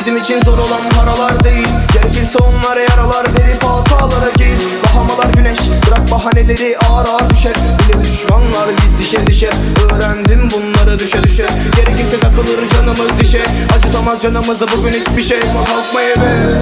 [0.00, 1.68] Bizim için zor olan paralar değil.
[1.92, 4.58] Gerekirse onlara yaralar verip hatalara gir.
[4.84, 7.54] Bahamalar güneş bırak bahaneleri ağır ağır düşer.
[7.54, 9.50] Bile düşmanlar biz dişe dişe.
[9.84, 13.42] Öğrendim bunları düşe düşe Gerekirse takılır canımız dişe.
[13.76, 16.60] Acıtamaz canımızı bugün hiçbir şey Kalkmayı be.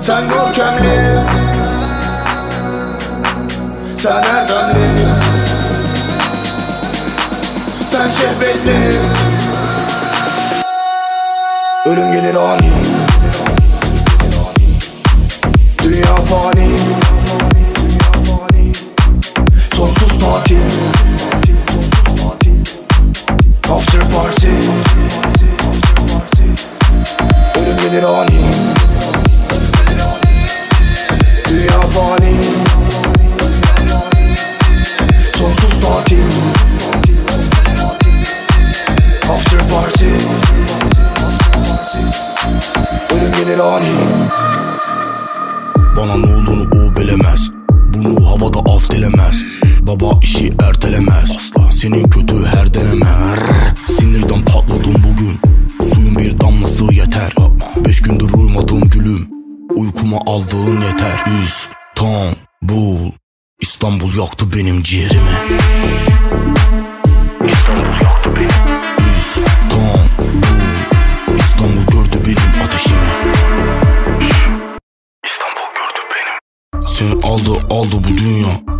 [0.00, 1.20] Sen görkemli.
[3.96, 4.88] Sen erdemli.
[7.90, 9.35] Sen şehvetli
[11.86, 12.70] Ölüm gelir ani.
[15.84, 16.68] Dünya fani.
[19.76, 20.56] Sonsuz tatil.
[23.72, 24.46] After party.
[27.60, 28.35] Ölüm gelir ani
[51.86, 53.06] Senin kötü her deneme.
[53.86, 55.40] Sinirden patladım bugün.
[55.94, 57.32] Suyun bir damlası yeter.
[57.76, 59.28] Beş gündür uyumadım gülüm.
[59.76, 61.24] Uykuma aldığın yeter.
[61.44, 63.12] İstanbul.
[63.60, 65.30] İstanbul yaktı benim ciğerimi.
[69.16, 69.86] İstanbul
[71.38, 71.86] İstanbul.
[71.92, 73.10] Gördü benim ateşimi.
[76.82, 78.75] Seni aldı aldı bu dünya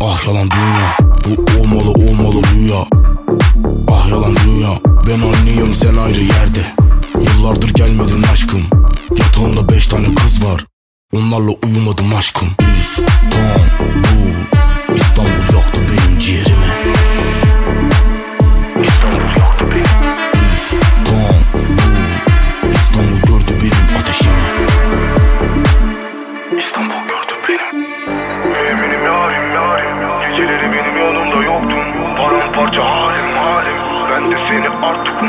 [0.00, 2.86] Ah yalan dünya Bu olmalı olmalı rüya.
[3.88, 6.74] Ah yalan dünya Ben aynıyım sen ayrı yerde.
[7.20, 8.62] Yıllardır gelmedin aşkım
[9.10, 10.64] Yatağımda beş tane kız var.
[11.12, 12.48] Onlarla uyumadım aşkım.
[12.78, 13.14] İstanbul
[14.94, 16.94] İstanbul yaktı benim ciğerimi
[32.56, 33.76] parça halim halim.
[34.10, 35.22] Ben de seni artık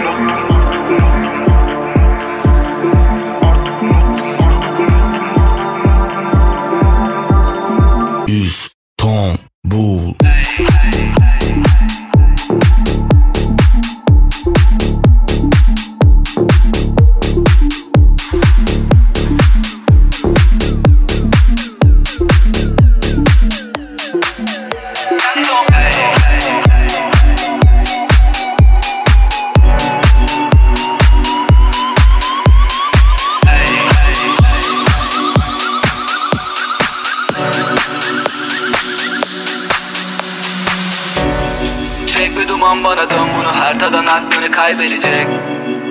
[44.55, 45.27] kaybedecek.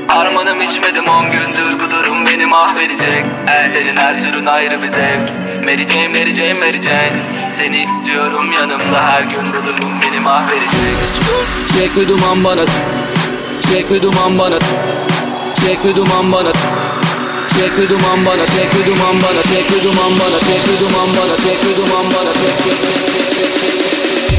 [0.08, 3.24] Harmanım içmedim on gündür bu durum beni mahvedecek.
[3.72, 5.30] Senin her türün ayrı bir zevk.
[5.64, 7.12] Mary Jane, Mary Jane, Mary Jane
[7.56, 10.70] Seni istiyorum yanımda her gün bu durum beni mahvedecek.
[11.78, 12.64] Çek bir duman bana
[13.70, 14.58] Çek bir duman bana.
[15.66, 16.50] Çek bir duman bana
[17.58, 21.08] Çek bir duman bana, çek bir duman bana, çek bir duman bana, çek bir duman
[21.16, 24.33] bana, çek bir duman bana, çek çek çek çek çek çek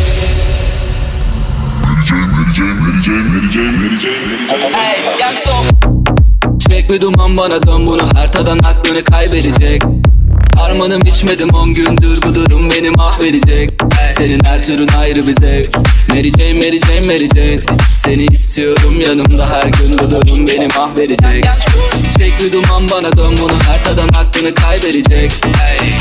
[2.55, 2.65] çek
[6.69, 9.81] Çek bir duman bana dön bunu her tadan aklını kaybedecek.
[10.55, 13.84] Harmanım içmedim on gündür bu durum beni mahvedecek
[14.17, 15.77] Senin her türün ayrı bir zevk.
[16.07, 17.59] Mary Jane, Mary Jane, Mary Jane
[17.95, 21.45] Seni istiyorum yanımda her gün bu durum beni mahvedecek.
[22.17, 25.31] Çek duman bana dön bunu her tadan aklını kaybedecek.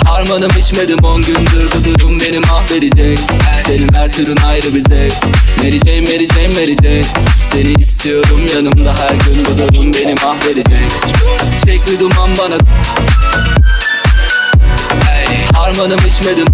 [0.05, 3.19] Harmanım içmedim on gündür bu durum beni mahvedecek.
[3.67, 5.15] Senin her türün ayrı bir zevk.
[5.59, 7.05] Mary Jane, Mary Jane, Mary Jane
[7.45, 10.89] Seni istiyorum yanımda her gün bu durum beni mahvedecek.
[11.67, 12.59] Çek duman bana
[15.55, 16.47] Harmanım içmedim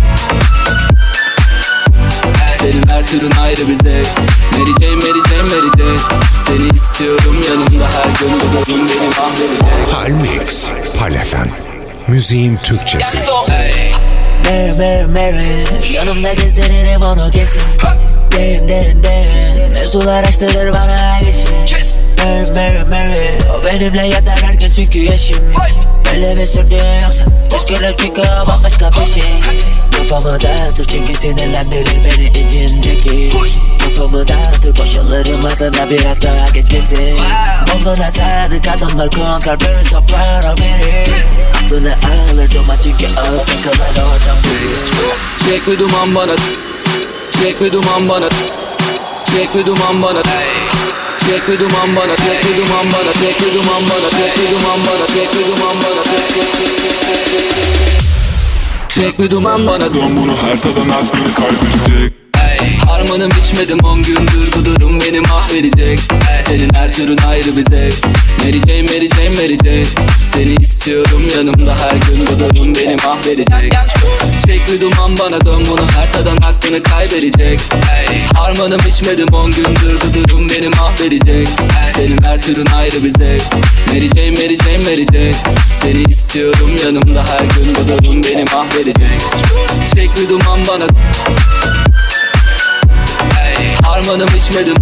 [2.60, 4.08] Senin her türün ayrı bir zevk
[4.52, 5.98] Mary Jane, Mary Jane, Mary Jane
[6.46, 11.48] Seni istiyorum yanımda her gün bu durum beni mahvedecek Palmix, Palefem.
[12.08, 13.18] Müziğin Türkçesi.
[14.44, 15.92] Mary Mary Mary.
[15.94, 17.62] Yanımda gezdiririm onu kesin.
[18.32, 19.70] Derin derin derin.
[19.72, 21.80] Mevzular açtırır bana işi.
[22.24, 23.28] Mary Mary Mary.
[23.60, 25.36] O benimle yatar her gün çünkü yaşım.
[26.06, 27.24] Böyle bir sürdü yoksa.
[27.56, 29.32] Eskiler çünkü o bambaşka bir şey
[30.10, 33.32] Kafamı dağıtır çünkü sinirlendirir beni içindeki.
[33.84, 37.18] Kafamı dağıtır boşalırım aslında biraz daha geçmesin.
[37.74, 41.06] Onlara sadık adamlar konkar biri soprano biri.
[41.64, 45.48] Aklını alır duman çünkü o takılar oradan biri.
[45.48, 46.32] Çek bir duman bana.
[47.42, 48.28] Çek bir duman bana.
[49.36, 50.22] Çek bir duman bana.
[51.28, 54.80] Çek bir duman bana, çek bir duman bana, çek bir duman bana, çek bir duman
[54.86, 57.99] bana, çek bir duman bana, çek çek çek çek
[58.94, 62.19] çek bir duman bana Dön bunu her tadan aklını kaybedecek
[63.00, 66.00] Harmanım içmedim on gündür bu durum beni mahvedecek.
[66.46, 67.94] Senin her türün ayrı bir zevk.
[68.38, 73.72] Mary Jane, Mary Jane, Mary Jane Seni istiyorum yanımda her gün bu durum beni mahvedecek.
[74.46, 77.60] Çek bir duman bana dön bunu her tadan aklını kaybedecek.
[78.34, 81.48] Harmanım içmedim on gündür bu durum beni mahvedecek.
[81.96, 83.42] Senin her türün ayrı bir zevk.
[83.86, 85.34] Mary Jane, Mary Jane, Mary Jane
[85.82, 89.20] Seni istiyorum yanımda her gün bu durum beni mahvedecek.
[89.94, 90.86] Çek bir duman bana
[94.00, 94.76] Harmanım içmedim.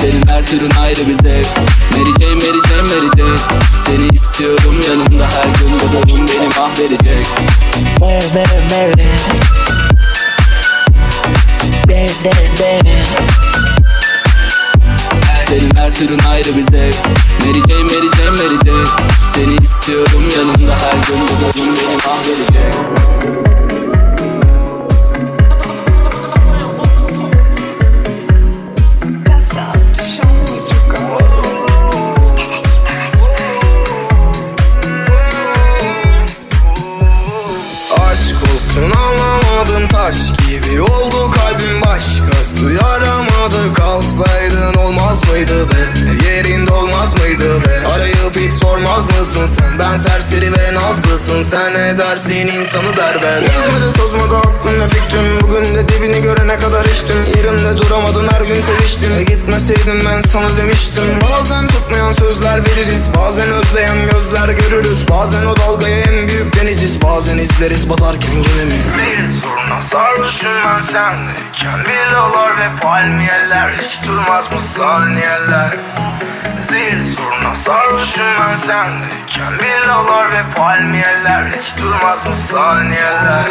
[0.00, 1.46] Senin her türün ayrı bir zevk
[1.92, 3.38] Mary Jane, Mary Jane, Mary Jane
[3.86, 7.26] Seni istiyorum yanımda her gün Bu durum beni mahvedecek.
[8.00, 9.08] Mary Mary Mary
[11.88, 13.06] Derin derin derin
[15.48, 16.96] Senin her türün ayrı bir zevk
[17.46, 18.88] Mary Jane, Mary Jane, Mary Jane
[19.34, 22.74] Seni istiyorum yanımda her gün Bu durum beni mahvedecek
[39.66, 41.80] anlamadım taş gibi oldu kalbim.
[41.86, 43.74] Başkası yaramadı.
[43.74, 46.00] Kalsaydın olmaz mıydı be?
[46.28, 47.86] Yerinde olmaz mıydı be?
[47.94, 49.78] Arayıp hiç sormaz mısın sen?
[49.78, 51.42] Ben serseri ve nazlısın.
[51.42, 52.46] Sen ne dersin?
[52.46, 53.40] İnsanı derbeder.
[53.40, 55.40] Gezmedi tozmadı aklım ve fikrim.
[55.40, 57.16] Bugün de dibini görene kadar içtim.
[57.36, 59.12] Yerimde duramadın her gün seviştim.
[59.18, 61.04] E Gitmeseydim ben sana demiştim.
[61.32, 65.08] Bazen tutmayan sözler veririz Bazen özleyen gözler görürüz.
[65.08, 69.80] Bazen o dalgaya en büyük deniziz Bazen izleriz batarken gemimiz Değil soruna
[70.46, 73.70] sarhoşum ben sendeyken Villalar ve palmiyeler.
[73.70, 75.70] Hiç durmaz mı saniyeler
[76.68, 77.54] Zil soruna.
[77.66, 81.46] Sarhoşum ben sendeyken Villalar ve palmiyeler.
[81.46, 83.44] Hiç durmaz mı saniyeler?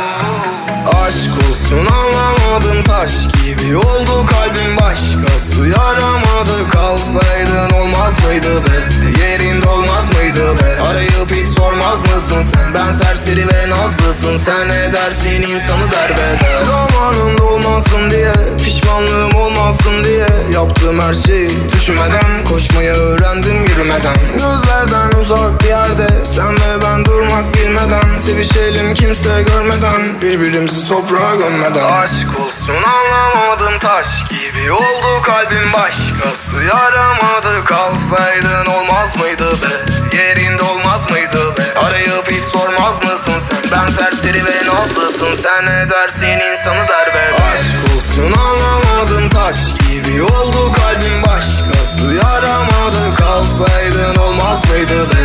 [1.05, 5.67] Aşk olsun anlamadım taş gibi oldu kalbim başkası.
[5.67, 8.77] Yaramadı Kalsaydın olmaz mıydı be?
[9.21, 10.81] Yerinde olmaz mıydı be?
[10.91, 12.73] Arayıp hiç sormaz mısın sen?
[12.73, 14.37] Ben serseri ve nazlısın.
[14.37, 15.41] Sen ne dersin?
[15.41, 18.33] İnsanı derbeder Zamanında olmasın diye
[18.65, 24.15] Pişmanlığım olmasın diye Yaptığım her şeyi düşünmeden Koşmayı öğrendim yürümeden.
[24.33, 28.19] Gözlerden uzak bir yerde Sen ve ben durmak bilmeden.
[28.25, 31.91] Sevişelim kimse görmeden Birbirimizi toprağa gömmeden.
[31.91, 35.73] Aşk olsun anlamadım taş gibi Oldu kalbim.
[35.73, 39.85] Başkası yaramadı Kalsaydın olmaz mıydı be?
[40.17, 40.84] Yerinde olmaz
[43.71, 46.39] Ben serseri ve nazlısın Sen ne dersin?
[46.51, 51.23] İnsanı derbeder Aşk olsun anlamadım taş gibi Oldu kalbim.
[51.27, 55.19] Başkası yaramadı Kalsaydın olmaz mıydı be?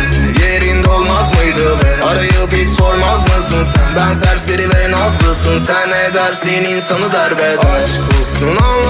[0.45, 2.03] Yerinde olmaz mıydı be?
[2.03, 3.95] Arayıp hiç sormaz mısın sen?
[3.95, 6.63] Ben serseri ve nazlısın Sen ne dersin?
[6.63, 8.80] İnsanı derbeder Aşk olsun anlamadım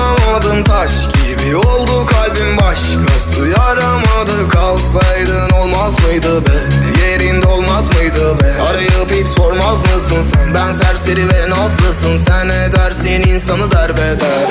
[10.11, 10.53] mısın sen?
[10.53, 13.33] Ben serseri ve nazlısın Sen ne dersin?
[13.33, 14.47] İnsanı derbeder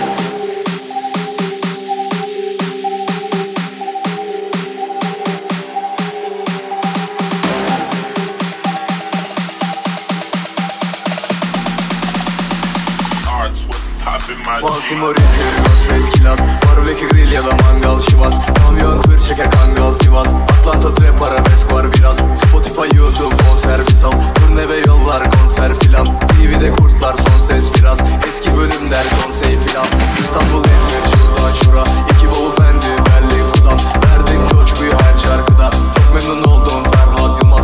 [14.63, 18.35] Baltimore, İzmir, Ghostface, Kilas Barbekü grill ya da mangal şivas?
[18.59, 20.29] Kamyon, tır, çeker, kangal, Sivas
[20.71, 22.17] Atlanta, trap, arabesk var biraz.
[22.17, 24.13] Spotify, YouTube, konser, al.
[24.35, 26.07] Turne ve yollar, konser plan.
[26.07, 27.99] TV'de kurtlar, son ses biraz.
[28.29, 29.87] Eski bölümler, konsey filan
[30.19, 31.85] İstanbul, İzmir, şuradan şura.
[32.11, 33.79] İki bolu fendi, Berlin, Kudam.
[33.79, 35.71] Verdim coşkuyu her şarkıda.
[35.71, 37.60] Çok memnun oldum Ferhat Yılmaz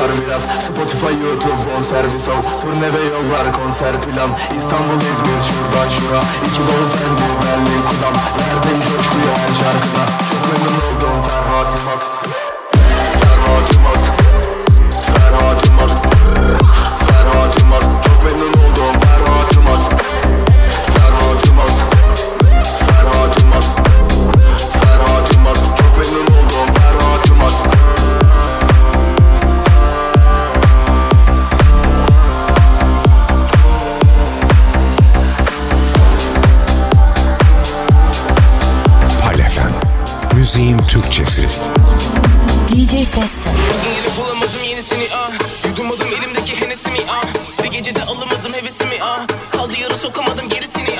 [0.00, 0.42] var biraz.
[0.42, 2.42] Spotify YouTube bon servis al.
[2.60, 4.30] Turne ve yollar konser plan.
[4.58, 6.20] İstanbul İzmir şuradan şura.
[6.46, 8.14] İki bol fendi Berlin Kudam.
[8.38, 10.02] Verdim coşkuyu her şarkıda.
[10.30, 12.19] Çok memnun oldum Ferhat Yılmaz
[41.36, 41.60] Türkçesi.
[42.68, 43.50] DJ Festo.
[43.50, 45.30] Bugün yine bulamadım yenisini ah
[45.68, 47.24] Yudumladım elimdeki henesimi ah
[47.64, 50.88] Bir gecede alamadım hevesimi ah Kaldı yarı sokamadım gerisini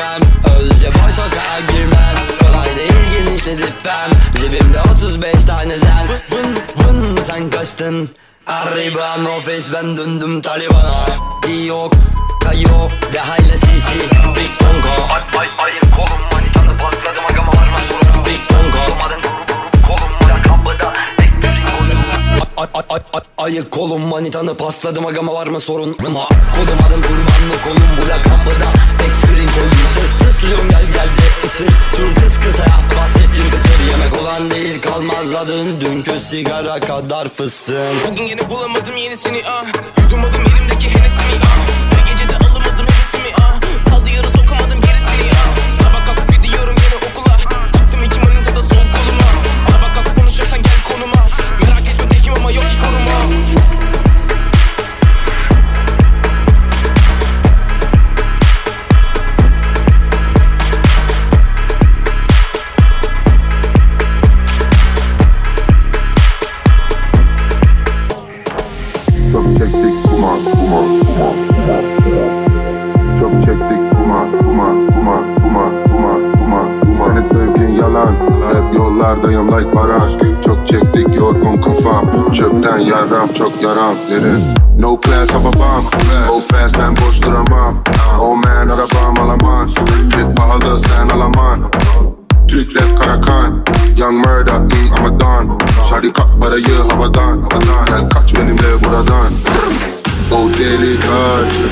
[0.00, 0.20] içmem
[0.58, 2.16] Özce boy sokağa girmem.
[2.40, 6.08] Kolay değil genişle zifem Cebimde 35 tane zen.
[6.30, 8.10] Vın vın sen kaçtın.
[8.46, 11.06] Arriba no face ben döndüm Taliban'a.
[11.66, 11.92] Yok
[12.44, 13.98] kayo de hayla sisi.
[14.36, 19.20] Big Tonka Ay ay ayın kolum manitanı patladım agama varma sorun Big Tonka Olmadın
[19.86, 20.92] kolum bırak kapıda
[22.56, 25.92] Ay ay ay ay ayık kolum manitanı pasladım agama var mı sorun.
[25.92, 28.66] Kodum adım kurbanlı kolum bu lakabıda
[28.98, 31.66] Beklerin koyun tıs tıslıyorsun gel gel de ısır.
[31.68, 32.66] Dur kız kısa
[32.96, 34.80] bahsettim kısır Yemek olan değil.
[34.82, 37.94] Kalmaz adın Dünkü sigara kadar fısın.
[38.10, 39.64] Bugün yine bulamadım yenisini ah
[82.62, 84.42] Çöpten yaram çok yaram derin
[84.78, 85.84] No class babam
[86.28, 87.84] Go fast ben boş duramam.
[88.20, 89.68] Oh man arabam alamam.
[89.68, 91.70] Sürekli pahalı sen alaman
[92.48, 93.64] Türk rap karakan.
[93.98, 97.48] Young murder mm, I'm a Şadi kalk parayı havadan.
[97.86, 99.32] Gel kaç benimle buradan
[100.32, 101.66] O deli gacı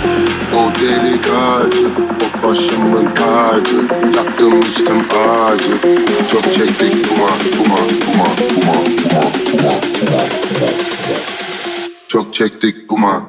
[0.56, 1.86] O deli gacı
[2.20, 3.76] O başımın tacı
[4.16, 5.72] Yaktım içtim acı
[6.30, 9.80] Çok çektik duman duman duman duman duman duman
[10.10, 10.28] duman
[12.08, 13.22] Çok çektik duman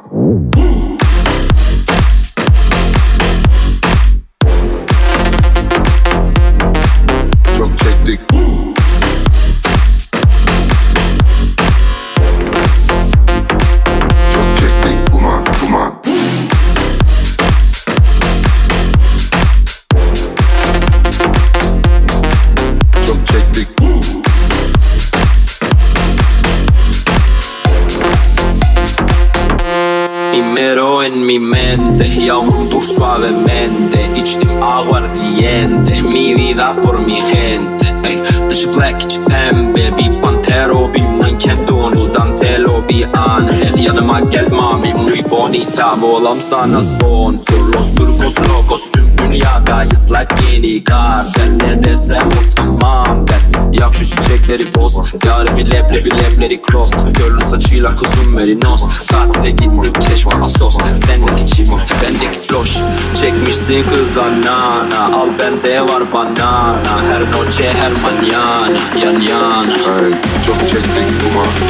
[30.32, 37.86] Primero en mi mente, yavrum dur suavemente İçtim aguardiente, mi vida por mi gente.
[38.04, 44.52] Ey, Dışı black içi pembe, bir pantero Bir manken donu dantelo, bir angel Yanıma gel
[44.52, 45.96] mami, muy bonita.
[46.04, 53.28] Olam sana sponsor, los turcos locos Tüm dünyadayız like yeni kartel Ne desem o tamam
[53.28, 53.40] der.
[53.80, 54.98] Yak şu çiçekleri boz.
[55.26, 56.92] Yarimi leblebi lebleri cross.
[57.20, 60.78] Görlü saçıyla kuzum merinos Tatile gittim çeşme asos.
[60.96, 61.72] Sendeki çift
[62.04, 62.78] bendeki floş.
[63.22, 67.04] Çekmişsin kıza nana Al bende var banana.
[67.10, 68.80] Her noche her mañana.
[69.04, 69.74] Yan yana.
[69.74, 70.12] Ay,
[70.46, 71.69] Çok çektik duman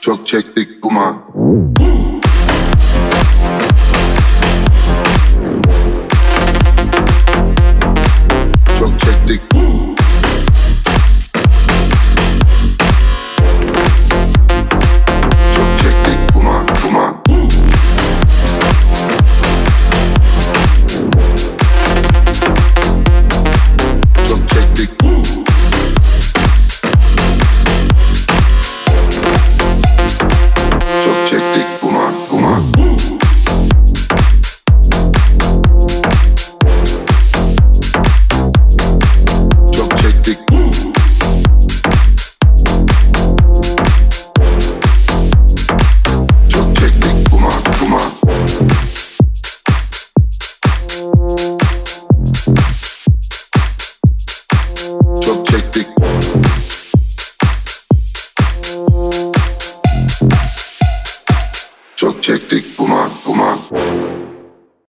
[0.00, 1.16] Çok çektik duman